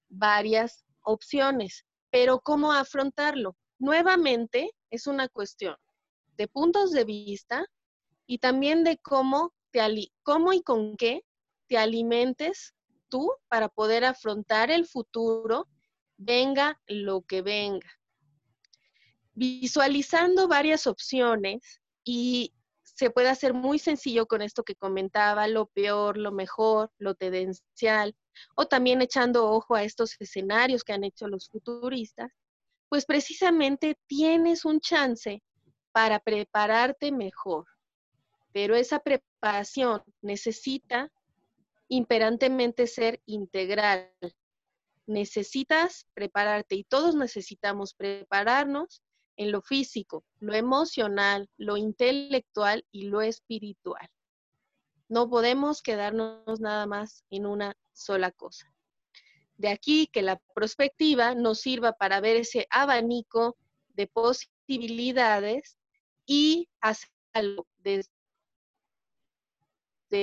[0.08, 3.56] varias opciones, pero ¿cómo afrontarlo?
[3.78, 5.76] Nuevamente es una cuestión
[6.36, 7.66] de puntos de vista
[8.26, 9.80] y también de cómo, te
[10.22, 11.24] cómo y con qué
[11.66, 12.74] te alimentes
[13.12, 15.68] tú para poder afrontar el futuro,
[16.16, 17.90] venga lo que venga
[19.34, 26.18] visualizando varias opciones y se puede hacer muy sencillo con esto que comentaba, lo peor,
[26.18, 28.14] lo mejor, lo tendencial,
[28.54, 32.30] o también echando ojo a estos escenarios que han hecho los futuristas,
[32.88, 35.42] pues precisamente tienes un chance
[35.92, 37.64] para prepararte mejor.
[38.52, 41.10] Pero esa preparación necesita
[41.92, 44.10] imperantemente ser integral.
[45.06, 49.02] Necesitas prepararte y todos necesitamos prepararnos
[49.36, 54.08] en lo físico, lo emocional, lo intelectual y lo espiritual.
[55.10, 58.74] No podemos quedarnos nada más en una sola cosa.
[59.58, 65.76] De aquí que la perspectiva nos sirva para ver ese abanico de posibilidades
[66.24, 68.08] y hacerlo desde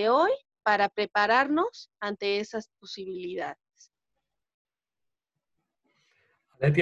[0.10, 0.32] hoy
[0.63, 3.69] para prepararnos ante esas posibilidades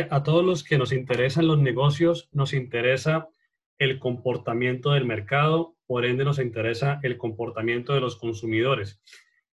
[0.09, 3.27] a todos los que nos interesan los negocios, nos interesa
[3.77, 8.99] el comportamiento del mercado, por ende nos interesa el comportamiento de los consumidores.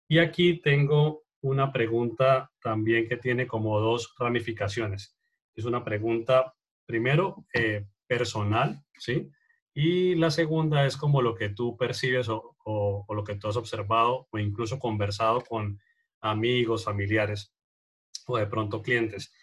[0.08, 5.18] Y aquí tengo una pregunta también que tiene como dos ramificaciones.
[5.56, 6.56] Es una pregunta,
[6.86, 9.30] primero, eh, personal, ¿sí?
[9.74, 14.28] Y la segunda es como lo que tú percibes o, lo que tú has observado
[14.32, 15.80] o incluso conversado con
[16.22, 17.54] amigos, familiares
[18.28, 19.34] o de pronto clientes.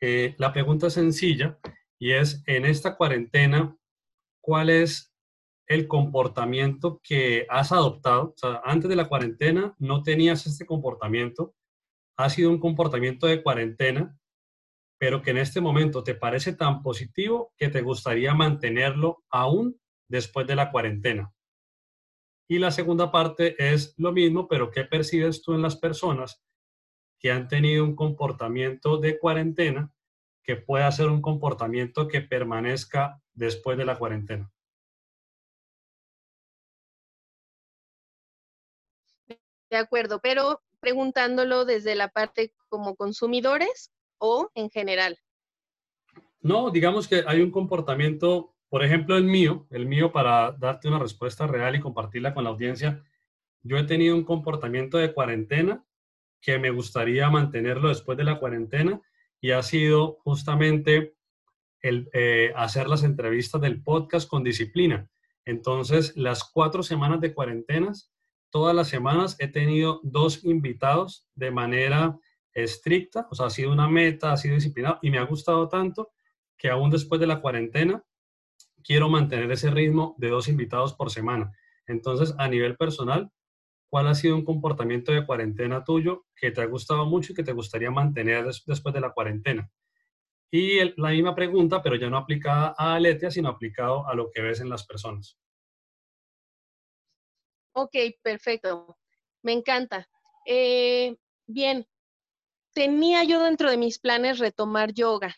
[0.00, 1.58] Eh, la pregunta es sencilla
[1.98, 3.76] y es, en esta cuarentena,
[4.40, 5.12] ¿cuál es
[5.66, 8.34] el comportamiento que has adoptado?
[8.64, 11.54] Antes de la cuarentena no tenías este comportamiento,
[12.16, 14.18] ha sido un comportamiento de cuarentena,
[14.98, 20.46] pero que en este momento te parece tan positivo que te gustaría mantenerlo aún después
[20.46, 21.32] de la cuarentena.
[22.48, 26.42] Y la segunda parte es lo mismo, pero ¿qué percibes tú en las personas
[27.18, 29.92] que han tenido un comportamiento de cuarentena
[30.48, 34.50] que pueda ser un comportamiento que permanezca después de la cuarentena.
[39.70, 45.18] De acuerdo, pero preguntándolo desde la parte como consumidores o en general.
[46.40, 50.98] No, digamos que hay un comportamiento, por ejemplo, el mío, el mío para darte una
[50.98, 53.02] respuesta real y compartirla con la audiencia.
[53.62, 55.84] Yo he tenido un comportamiento de cuarentena
[56.40, 59.00] que me gustaría mantenerlo después de la cuarentena
[59.40, 61.16] y ha sido justamente
[61.80, 65.10] el eh, hacer las entrevistas del podcast con disciplina.
[65.44, 68.12] Entonces, las cuatro semanas de cuarentenas,
[68.50, 72.18] todas las semanas he tenido dos invitados de manera
[72.52, 76.12] estricta, o sea, ha sido una meta, ha sido disciplinado y me ha gustado tanto
[76.56, 78.02] que aún después de la cuarentena
[78.82, 81.52] quiero mantener ese ritmo de dos invitados por semana.
[81.86, 83.30] Entonces, a nivel personal,
[83.90, 87.42] ¿Cuál ha sido un comportamiento de cuarentena tuyo que te ha gustado mucho y que
[87.42, 89.70] te gustaría mantener después de la cuarentena?
[90.50, 94.42] Y la misma pregunta, pero ya no aplicada a Aletia, sino aplicado a lo que
[94.42, 95.38] ves en las personas.
[97.72, 98.98] Ok, perfecto.
[99.42, 100.06] Me encanta.
[100.44, 101.86] Eh, bien,
[102.72, 105.34] tenía yo dentro de mis planes retomar yoga.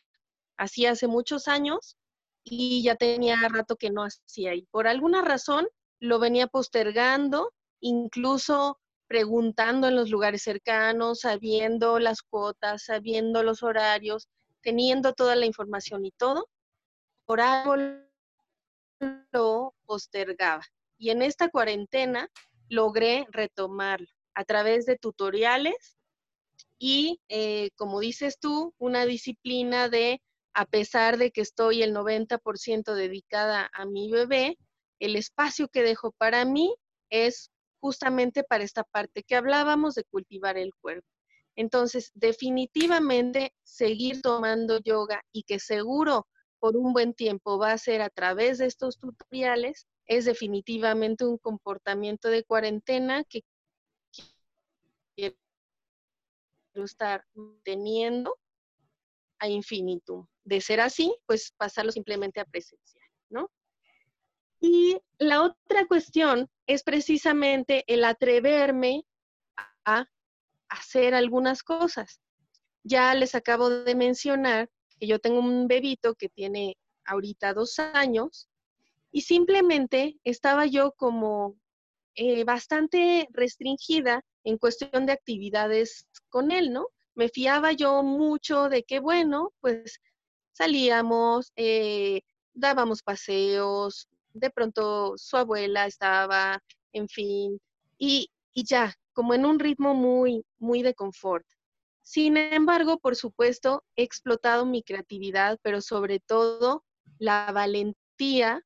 [0.56, 1.96] hacía hace muchos años
[2.44, 4.54] y ya tenía rato que no hacía.
[4.54, 5.68] Y por alguna razón
[6.00, 14.28] lo venía postergando, incluso preguntando en los lugares cercanos, sabiendo las cuotas, sabiendo los horarios,
[14.62, 16.48] teniendo toda la información y todo.
[17.24, 17.76] Por algo
[19.32, 20.62] lo postergaba.
[20.98, 22.28] Y en esta cuarentena
[22.68, 25.99] logré retomarlo a través de tutoriales
[26.82, 30.22] y, eh, como dices tú, una disciplina de,
[30.54, 34.56] a pesar de que estoy el 90% dedicada a mi bebé,
[34.98, 36.74] el espacio que dejo para mí
[37.10, 37.50] es
[37.80, 41.06] justamente para esta parte que hablábamos de cultivar el cuerpo.
[41.54, 46.26] Entonces, definitivamente seguir tomando yoga y que seguro
[46.60, 51.36] por un buen tiempo va a ser a través de estos tutoriales, es definitivamente un
[51.36, 53.42] comportamiento de cuarentena que
[55.14, 55.36] quiero
[56.74, 57.24] estar
[57.64, 58.36] teniendo
[59.38, 60.26] a infinitum.
[60.44, 63.50] De ser así, pues pasarlo simplemente a presencial, ¿no?
[64.60, 69.04] Y la otra cuestión es precisamente el atreverme
[69.84, 70.06] a
[70.68, 72.20] hacer algunas cosas.
[72.82, 78.48] Ya les acabo de mencionar que yo tengo un bebito que tiene ahorita dos años
[79.10, 81.56] y simplemente estaba yo como
[82.14, 86.88] eh, bastante restringida en cuestión de actividades con él, ¿no?
[87.14, 90.00] Me fiaba yo mucho de que, bueno, pues
[90.52, 97.60] salíamos, eh, dábamos paseos, de pronto su abuela estaba, en fin,
[97.98, 101.46] y, y ya, como en un ritmo muy, muy de confort.
[102.02, 106.84] Sin embargo, por supuesto, he explotado mi creatividad, pero sobre todo
[107.18, 108.64] la valentía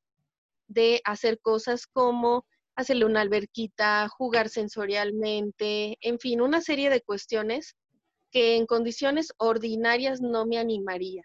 [0.67, 2.45] de hacer cosas como
[2.75, 7.75] hacerle una alberquita, jugar sensorialmente, en fin, una serie de cuestiones
[8.31, 11.23] que en condiciones ordinarias no me animaría.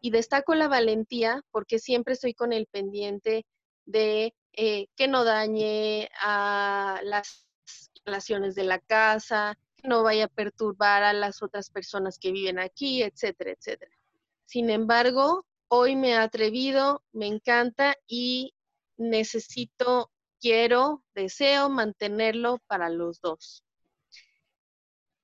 [0.00, 3.46] Y destaco la valentía porque siempre estoy con el pendiente
[3.84, 7.46] de eh, que no dañe a las
[8.04, 12.58] relaciones de la casa, que no vaya a perturbar a las otras personas que viven
[12.58, 13.92] aquí, etcétera, etcétera.
[14.46, 18.54] Sin embargo, hoy me he atrevido, me encanta y
[18.96, 20.10] necesito,
[20.40, 23.64] quiero, deseo mantenerlo para los dos.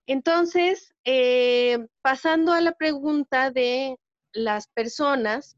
[0.07, 3.99] Entonces, eh, pasando a la pregunta de
[4.33, 5.57] las personas,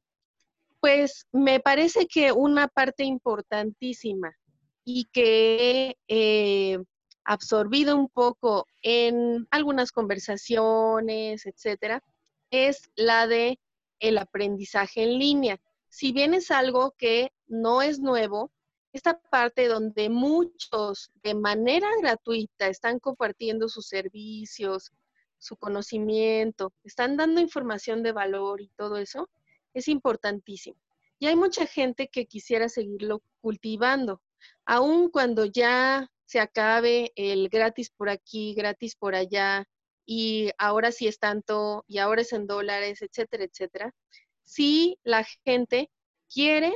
[0.80, 4.36] pues me parece que una parte importantísima
[4.84, 6.78] y que he
[7.24, 12.04] absorbido un poco en algunas conversaciones, etcétera,
[12.50, 13.58] es la de
[13.98, 15.58] el aprendizaje en línea.
[15.88, 18.52] Si bien es algo que no es nuevo,
[18.92, 24.92] esta parte donde muchos de manera gratuita están compartiendo sus servicios,
[25.38, 29.28] su conocimiento, están dando información de valor y todo eso,
[29.74, 30.78] es importantísimo.
[31.18, 34.22] Y hay mucha gente que quisiera seguirlo cultivando,
[34.64, 39.66] aun cuando ya se acabe el gratis por aquí, gratis por allá,
[40.04, 43.94] y ahora sí es tanto, y ahora es en dólares, etcétera, etcétera.
[44.42, 45.90] Si la gente
[46.32, 46.72] quiere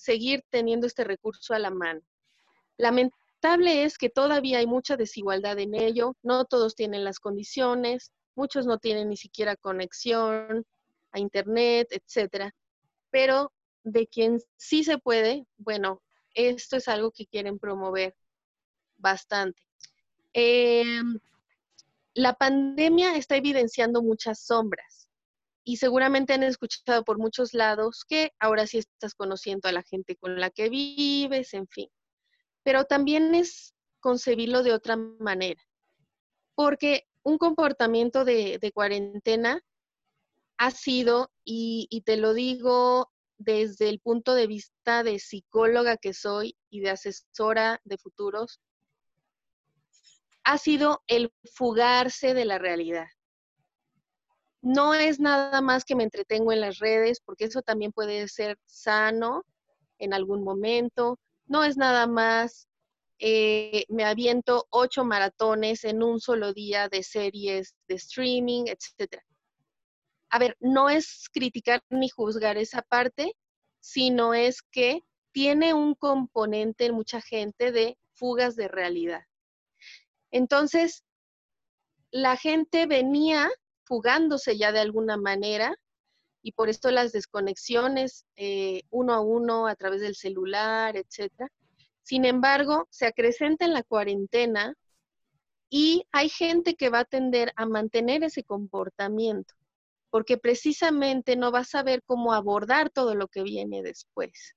[0.00, 2.00] seguir teniendo este recurso a la mano.
[2.78, 8.64] Lamentable es que todavía hay mucha desigualdad en ello, no todos tienen las condiciones, muchos
[8.64, 10.64] no tienen ni siquiera conexión
[11.12, 12.54] a internet, etcétera.
[13.10, 13.52] Pero
[13.84, 16.00] de quien sí se puede, bueno,
[16.34, 18.16] esto es algo que quieren promover
[18.96, 19.60] bastante.
[20.32, 21.18] Em,
[22.14, 25.09] la pandemia está evidenciando muchas sombras
[25.64, 30.16] y seguramente han escuchado por muchos lados que ahora sí estás conociendo a la gente
[30.16, 31.88] con la que vives, en fin.
[32.62, 35.62] Pero también es concebirlo de otra manera,
[36.54, 39.60] porque un comportamiento de, cuarentena
[40.58, 46.56] ha sido, y, te lo digo desde el punto de vista de psicóloga que soy
[46.68, 48.60] y de asesora de futuros,
[50.44, 53.06] ha sido el fugarse de la realidad
[54.62, 58.58] no es nada más que me entretengo en las redes, porque eso también puede ser
[58.66, 59.44] sano
[59.98, 61.18] en algún momento.
[61.46, 62.68] No es nada más,
[63.18, 69.22] eh, me aviento ocho maratones en un solo día de series de streaming, etc.
[70.30, 73.34] A ver, no es criticar ni juzgar esa parte,
[73.80, 75.02] sino es que
[75.32, 79.22] tiene un componente en mucha gente de fugas de realidad.
[80.30, 81.04] Entonces,
[82.10, 83.50] la gente venía
[83.90, 85.74] fugándose ya de alguna manera
[86.42, 91.50] y por esto las desconexiones eh, uno a uno a través del celular, etcétera.
[92.04, 94.74] Sin embargo, se acrecenta en la cuarentena
[95.68, 99.54] y hay gente que va a tender a mantener ese comportamiento.
[100.10, 104.54] porque precisamente no va a saber cómo abordar todo lo que viene después.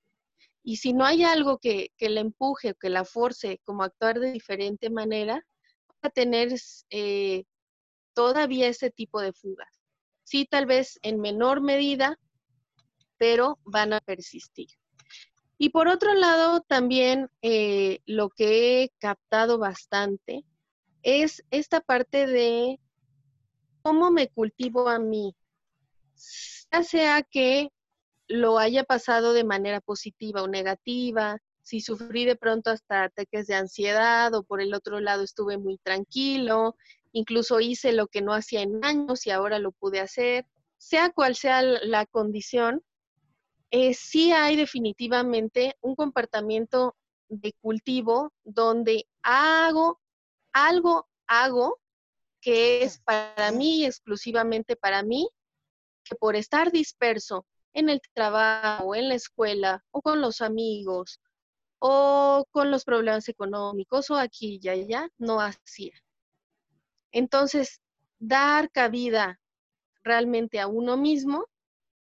[0.64, 4.32] Y si no hay algo que, que la empuje que la force como actuar de
[4.32, 5.34] diferente manera,
[6.04, 6.48] va a tener
[6.90, 7.44] eh,
[8.14, 9.80] todavía ese tipo de fugas.
[10.24, 12.18] Sí, tal vez en menor medida,
[13.18, 14.68] pero van a persistir.
[15.58, 20.44] Y por otro lado, también eh, lo que he captado bastante
[21.02, 22.80] es esta parte de
[23.82, 25.36] cómo me cultivo a mí,
[26.72, 27.68] ya sea que
[28.26, 33.54] lo haya pasado de manera positiva o negativa, si sufrí de pronto hasta ataques de
[33.54, 36.76] ansiedad o por el otro lado estuve muy tranquilo,
[37.14, 40.46] incluso hice lo que no hacía en años y ahora lo pude hacer,
[40.76, 42.82] sea cual sea la condición,
[43.70, 46.96] eh, sí hay definitivamente un comportamiento
[47.28, 50.00] de cultivo donde hago
[50.52, 51.80] algo, hago
[52.40, 55.28] que es para mí, exclusivamente para mí,
[56.04, 61.20] que por estar disperso en el trabajo, en la escuela o con los amigos
[61.78, 65.92] o con los problemas económicos o aquí y allá, no hacía.
[67.14, 67.80] Entonces,
[68.18, 69.40] dar cabida
[70.02, 71.46] realmente a uno mismo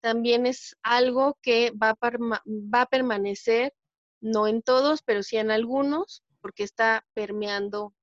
[0.02, 3.74] también es algo que va a, va a permanecer,
[4.20, 7.94] no en todos, pero sí en algunos, porque está permeando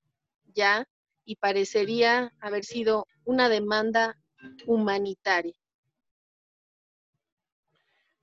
[0.53, 0.87] ya
[1.25, 4.17] y parecería haber sido una demanda
[4.65, 5.55] humanitaria.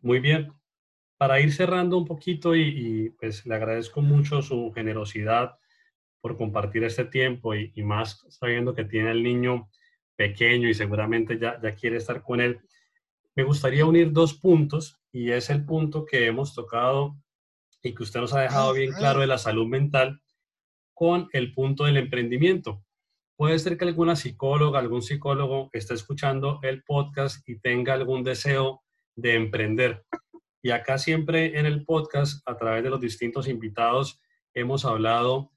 [0.00, 0.52] Muy bien.
[1.18, 5.58] Para ir cerrando un poquito y, pues le agradezco mucho su generosidad
[6.20, 9.68] por compartir este tiempo y, más sabiendo que tiene el niño
[10.16, 12.60] pequeño y seguramente ya, ya quiere estar con él.
[13.34, 17.16] Me gustaría unir dos puntos y es el punto que hemos tocado
[17.82, 20.20] y que usted nos ha dejado bien claro de la salud mental
[20.92, 22.82] con el punto del emprendimiento.
[23.36, 28.82] Puede ser que alguna psicóloga, algún psicólogo esté escuchando el podcast y tenga algún deseo
[29.14, 30.04] de emprender.
[30.60, 34.20] Y acá siempre en el podcast, a través de los distintos invitados,
[34.54, 35.52] hemos hablado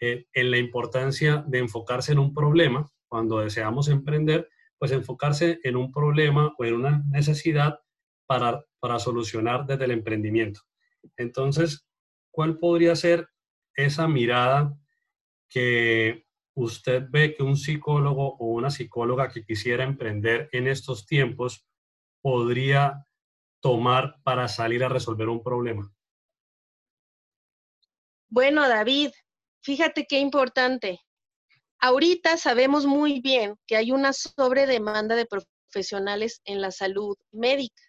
[0.00, 5.76] eh, en la importancia de enfocarse en un problema cuando deseamos emprender, pues enfocarse en
[5.76, 7.80] un problema o en una necesidad
[8.26, 10.60] para, para solucionar desde el emprendimiento.
[11.16, 11.88] Entonces,
[12.30, 13.28] ¿cuál podría ser
[13.74, 14.76] esa mirada
[15.48, 21.66] que usted ve que un psicólogo o una psicóloga que quisiera emprender en estos tiempos
[22.20, 23.06] podría
[23.60, 25.92] tomar para salir a resolver un problema?
[28.28, 29.12] Bueno, David,
[29.62, 31.00] fíjate qué importante.
[31.80, 37.82] Ahorita sabemos muy bien que hay una sobredemanda de profesionales en la salud médica.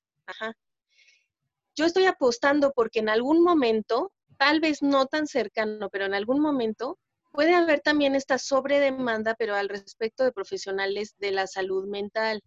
[1.76, 6.40] Yo estoy apostando porque en algún momento, tal vez no tan cercano, pero en algún
[6.40, 7.00] momento,
[7.32, 12.42] puede haber también esta sobredemanda, pero al respecto de profesionales de la salud mental.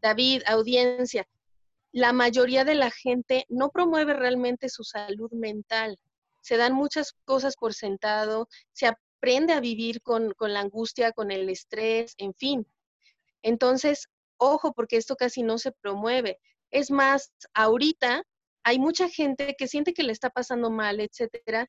[0.00, 1.26] David, audiencia,
[1.92, 5.98] la mayoría de la gente no promueve realmente su salud mental.
[6.40, 11.48] Se dan muchas cosas por sentado, se aprende a vivir con, la angustia, con el
[11.48, 12.66] estrés, en fin.
[13.42, 16.38] Entonces, ojo, porque esto casi no se promueve.
[16.70, 18.22] Es más, ahorita
[18.64, 21.66] hay mucha gente que siente que le está pasando mal, etcétera,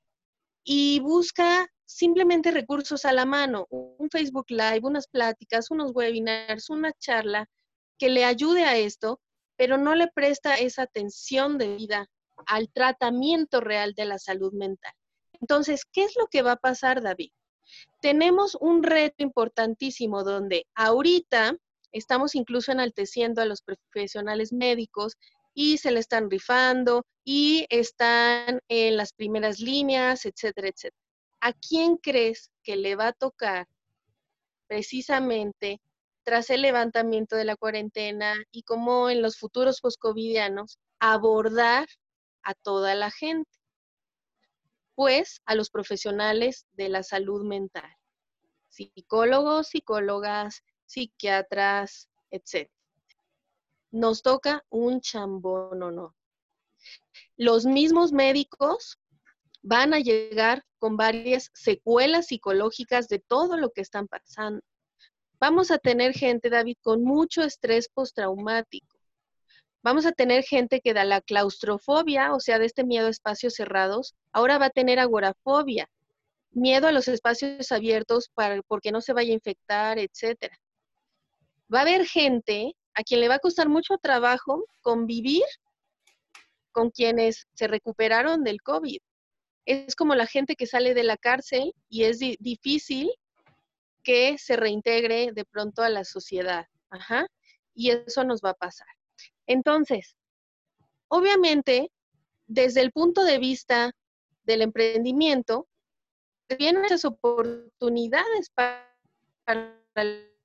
[0.63, 6.93] y busca simplemente recursos a la mano, un Facebook Live, unas pláticas, unos webinars, una
[6.93, 7.47] charla
[7.97, 9.19] que le ayude a esto,
[9.57, 12.07] pero no le presta esa atención de vida
[12.47, 14.93] al tratamiento real de la salud mental.
[15.39, 17.31] Entonces, ¿qué es lo que va a pasar, David?
[18.01, 21.55] Tenemos un reto importantísimo donde ahorita
[21.91, 25.17] estamos incluso enalteciendo a los profesionales médicos
[25.53, 31.01] y se le están rifando y están en las primeras líneas, etcétera, etcétera.
[31.41, 33.67] ¿A quién crees que le va a tocar
[34.67, 35.81] precisamente
[36.23, 41.87] tras el levantamiento de la cuarentena y cómo en los futuros poscovidianos abordar
[42.43, 43.49] a toda la gente,
[44.95, 47.89] pues a los profesionales de la salud mental,
[48.69, 52.69] psicólogos, psicólogas, psiquiatras, etc.
[53.91, 56.15] Nos toca un chambón o no.
[57.37, 58.99] Los mismos médicos
[59.61, 64.61] van a llegar con varias secuelas psicológicas de todo lo que están pasando
[65.41, 69.00] Vamos a tener gente, David, con mucho estrés postraumático.
[69.83, 73.55] Vamos a tener gente que da la claustrofobia, o sea, de este miedo a espacios
[73.55, 75.89] cerrados, ahora va a tener agorafobia,
[76.51, 78.29] miedo a los espacios abiertos
[78.67, 80.55] porque no se vaya a infectar, etcétera.
[81.73, 85.45] Va a haber gente a quien le va a costar mucho trabajo convivir
[86.71, 88.99] con quienes se recuperaron del COVID.
[89.65, 93.11] Es como la gente que sale de la cárcel y es difícil
[94.03, 96.67] que se reintegre de pronto a la sociedad.
[97.73, 98.87] y eso nos va a pasar.
[99.51, 100.15] Entonces,
[101.09, 101.91] obviamente,
[102.47, 103.91] desde el punto de vista
[104.43, 105.67] del emprendimiento,
[106.57, 108.87] vienen esas oportunidades para,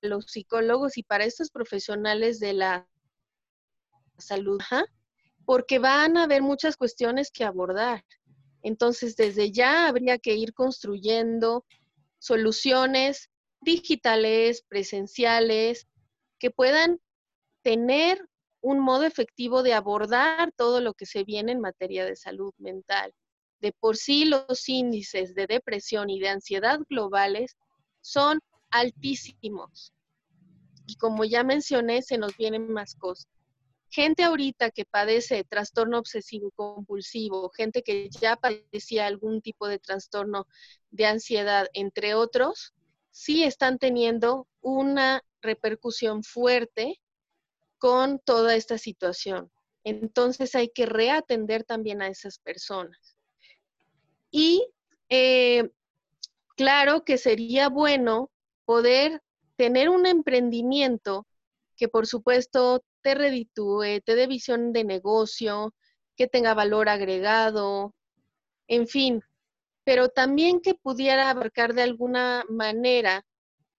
[0.02, 2.88] los psicólogos y para estos profesionales de la
[4.18, 4.60] salud,
[5.44, 8.04] porque van a haber muchas cuestiones que abordar.
[8.62, 11.64] Entonces, desde ya habría que ir construyendo
[12.18, 13.30] soluciones
[13.60, 15.86] digitales, presenciales,
[16.40, 17.00] que puedan
[17.62, 18.28] tener
[18.66, 23.14] un modo efectivo de abordar todo lo que se viene en materia de salud mental.
[23.60, 27.56] De por sí los índices de depresión y de ansiedad globales
[28.00, 28.40] son
[28.70, 29.92] altísimos.
[30.84, 33.28] Y como ya mencioné, se nos vienen más cosas.
[33.88, 40.48] Gente ahorita que padece trastorno obsesivo compulsivo, gente que ya padecía algún tipo de trastorno
[40.90, 42.74] de ansiedad, entre otros,
[43.12, 47.00] sí están teniendo una repercusión fuerte
[47.78, 49.50] con toda esta situación.
[49.84, 53.16] Entonces hay que reatender también a esas personas.
[54.30, 54.66] Y
[55.08, 55.70] eh,
[56.56, 58.30] claro que sería bueno
[58.64, 59.22] poder
[59.56, 61.26] tener un emprendimiento
[61.76, 65.74] que por supuesto te reditúe, te dé visión de negocio,
[66.16, 67.94] que tenga valor agregado,
[68.66, 69.22] en fin,
[69.84, 73.24] pero también que pudiera abarcar de alguna manera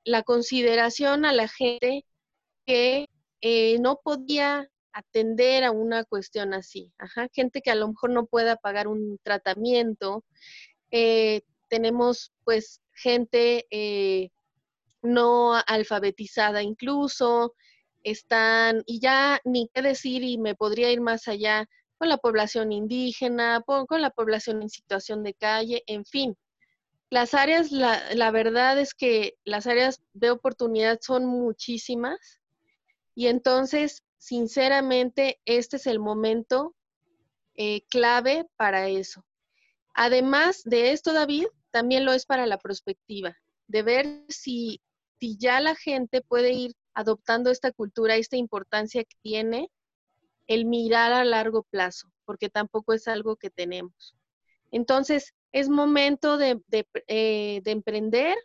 [0.06, 2.06] la consideración a la gente
[2.66, 3.08] que
[3.41, 6.91] eh, no podía atender a una cuestión así.
[6.97, 10.23] Ajá, gente que a lo mejor no pueda pagar un tratamiento.
[10.91, 14.29] Eh, tenemos pues gente eh,
[15.03, 17.53] no alfabetizada incluso,
[18.03, 21.67] están, y ya ni qué decir, y me podría ir más allá,
[21.97, 26.38] con la población indígena, con la población en situación de calle, en fin.
[27.09, 32.39] Las áreas, la, la verdad es que las áreas de oportunidad son muchísimas
[33.18, 36.76] y entonces, sinceramente, este es el momento
[37.55, 39.26] eh, clave para eso.
[39.95, 44.84] Además de esto, David, también lo es para la perspectiva, de ver si,
[45.20, 49.72] si ya la gente puede ir adoptando esta cultura, esta importancia que tiene
[50.45, 54.15] el mirar a largo plazo, porque tampoco es algo que tenemos.
[54.70, 56.61] Entonces, es momento de,
[57.07, 58.38] eh, de, emprender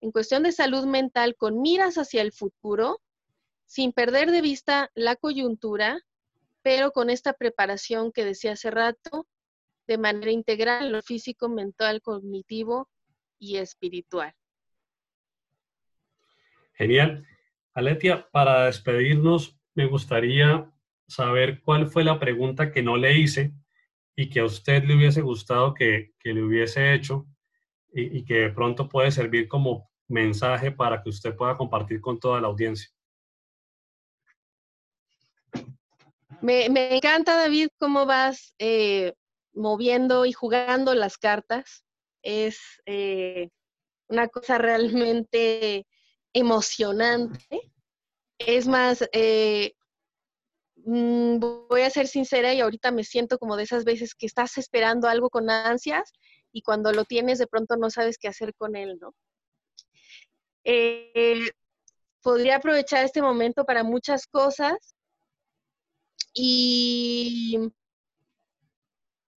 [0.00, 3.00] en cuestión de salud mental con miras hacia el futuro,
[3.70, 6.00] sin perder de vista la coyuntura,
[6.60, 9.28] pero con esta preparación que decía hace rato,
[9.86, 12.88] de manera integral, lo físico, mental, cognitivo
[13.38, 14.34] y espiritual.
[16.72, 17.24] Genial.
[17.72, 20.68] Aletia, para despedirnos, me gustaría
[21.06, 23.52] saber cuál fue la pregunta que no le hice
[24.16, 27.28] y que a usted le hubiese gustado que, le hubiese hecho
[27.92, 32.18] y, y, que de pronto puede servir como mensaje para que usted pueda compartir con
[32.18, 32.90] toda la audiencia.
[36.42, 36.66] Me,
[36.96, 39.14] encanta, David, cómo vas eh,
[39.52, 41.84] moviendo y jugando las cartas.
[42.22, 43.48] Es eh,
[44.08, 45.86] una cosa realmente
[46.32, 47.72] emocionante.
[48.38, 49.74] Es más, eh,
[50.84, 54.56] Mm, voy a ser sincera y ahorita me siento como de esas veces que estás
[54.58, 56.12] esperando algo con ansias
[56.52, 59.14] y cuando lo tienes de pronto no sabes qué hacer con él, ¿no?
[62.22, 64.94] Podría aprovechar este momento para muchas cosas
[66.32, 67.58] y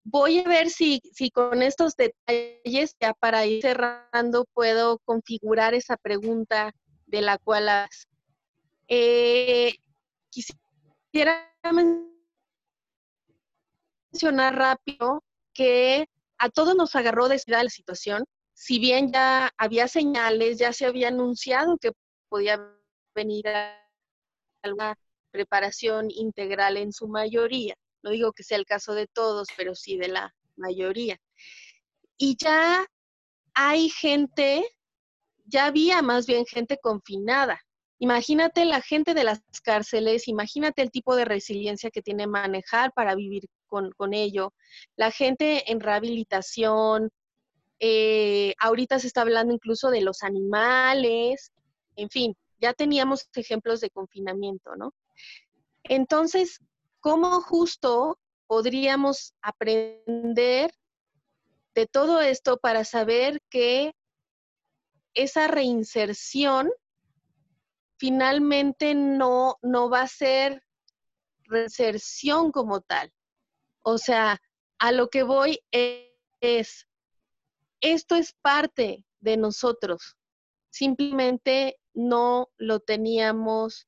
[0.05, 5.97] voy a ver si, si con estos detalles, ya para ir cerrando, puedo configurar esa
[5.97, 6.75] pregunta
[7.07, 8.09] de la cual has.
[8.89, 9.75] Eh,
[10.31, 11.51] quisiera
[14.13, 15.23] mencionar rápido
[15.55, 16.07] que
[16.39, 18.25] a todos nos agarró de la situación,
[18.55, 21.93] si bien ya había señales, ya se había anunciado que
[22.29, 22.61] podía
[23.15, 23.45] venir
[24.63, 24.97] alguna
[25.33, 27.75] preparación integral en su mayoría.
[28.03, 31.19] No digo que sea el caso de todos, pero sí de la mayoría.
[32.17, 32.87] Y ya
[33.55, 34.65] hay gente,
[35.47, 37.61] ya había más bien gente confinada.
[37.99, 43.15] Imagínate la gente de las cárceles, imagínate el tipo de resiliencia que tiene manejar para
[43.15, 44.53] vivir con, ello.
[44.97, 47.11] La gente en rehabilitación,
[47.79, 51.53] eh, ahorita se está hablando incluso de los animales,
[51.97, 54.93] en fin, ya teníamos ejemplos de confinamiento, ¿no?
[55.85, 56.61] Entonces,
[57.01, 60.73] ¿cómo justo podríamos aprender
[61.75, 63.95] de todo esto para saber que
[65.15, 66.71] esa reinserción
[67.99, 70.63] finalmente no, no va a ser
[71.45, 73.13] reinserción como tal.
[73.83, 74.41] O sea,
[74.79, 76.89] a lo que voy es,
[77.81, 80.17] esto es parte de nosotros.
[80.71, 83.87] Simplemente no lo teníamos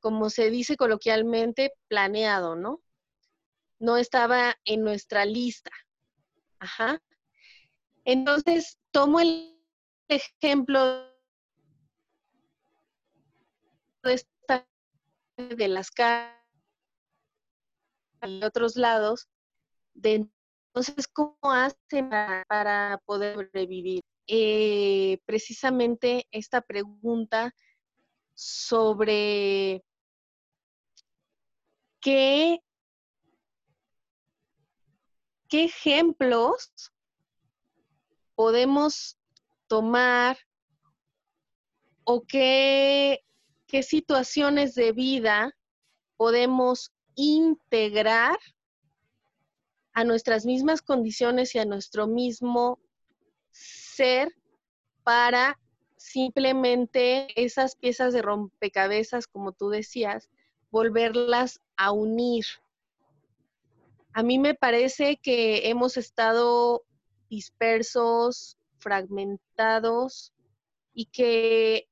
[0.00, 2.80] como se dice coloquialmente, planeado, ¿no?
[3.78, 5.70] No estaba en nuestra lista.
[6.58, 7.00] Ajá.
[8.04, 9.58] Entonces, tomo el
[10.08, 11.06] ejemplo
[14.02, 14.24] de,
[15.56, 16.36] de las casas
[18.26, 19.28] y otros lados,
[19.94, 20.28] de
[20.72, 24.02] entonces, ¿cómo hacen para, poder sobrevivir?
[24.28, 27.52] Eh, precisamente esta pregunta
[28.34, 29.82] sobre
[32.00, 32.60] qué,
[35.48, 36.72] qué ejemplos
[38.34, 39.18] podemos
[39.66, 40.38] tomar
[42.04, 43.20] o qué,
[43.66, 45.54] qué situaciones de vida
[46.16, 48.38] podemos integrar
[49.92, 52.78] a nuestras mismas condiciones y a nuestro mismo
[53.50, 54.32] ser
[55.02, 55.58] para
[55.96, 60.30] simplemente esas piezas de rompecabezas, como tú decías,
[60.70, 62.44] volverlas a unir.
[64.12, 66.82] A mí me parece que hemos estado
[67.28, 70.32] dispersos, fragmentados
[70.92, 71.88] y que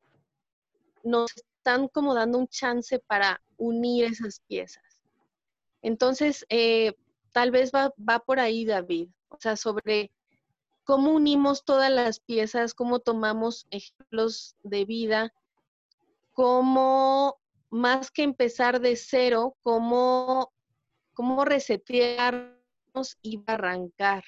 [1.04, 5.00] nos están como dando un chance para unir esas piezas.
[5.82, 6.94] Entonces, eh,
[7.32, 10.10] tal vez va, va por ahí, David, o sea, sobre
[10.84, 15.32] cómo unimos todas las piezas, cómo tomamos ejemplos de vida,
[16.32, 17.38] cómo
[17.70, 20.52] más que empezar de cero, cómo,
[21.12, 24.24] cómo resetearnos y arrancar.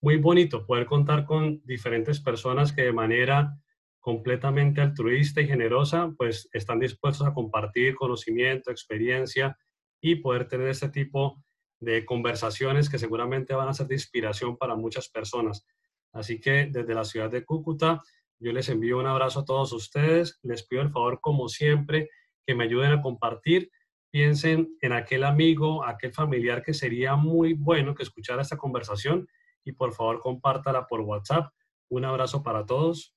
[0.00, 3.56] muy bonito poder contar con diferentes personas que de manera
[4.00, 9.56] completamente altruista y generosa, pues están dispuestos a compartir conocimiento, experiencia
[10.00, 11.42] y poder tener este tipo
[11.78, 15.64] de conversaciones que seguramente van a ser de inspiración para muchas personas.
[16.12, 18.02] Así que desde la ciudad de Cúcuta,
[18.42, 20.38] yo les envío un abrazo a todos ustedes.
[20.42, 22.10] Les pido el favor, como siempre,
[22.46, 23.70] que me ayuden a compartir.
[24.10, 29.28] Piensen en aquel amigo, aquel familiar que sería muy bueno que escuchara esta conversación
[29.64, 31.52] y por favor compártala por WhatsApp.
[31.88, 33.10] Un abrazo para todos.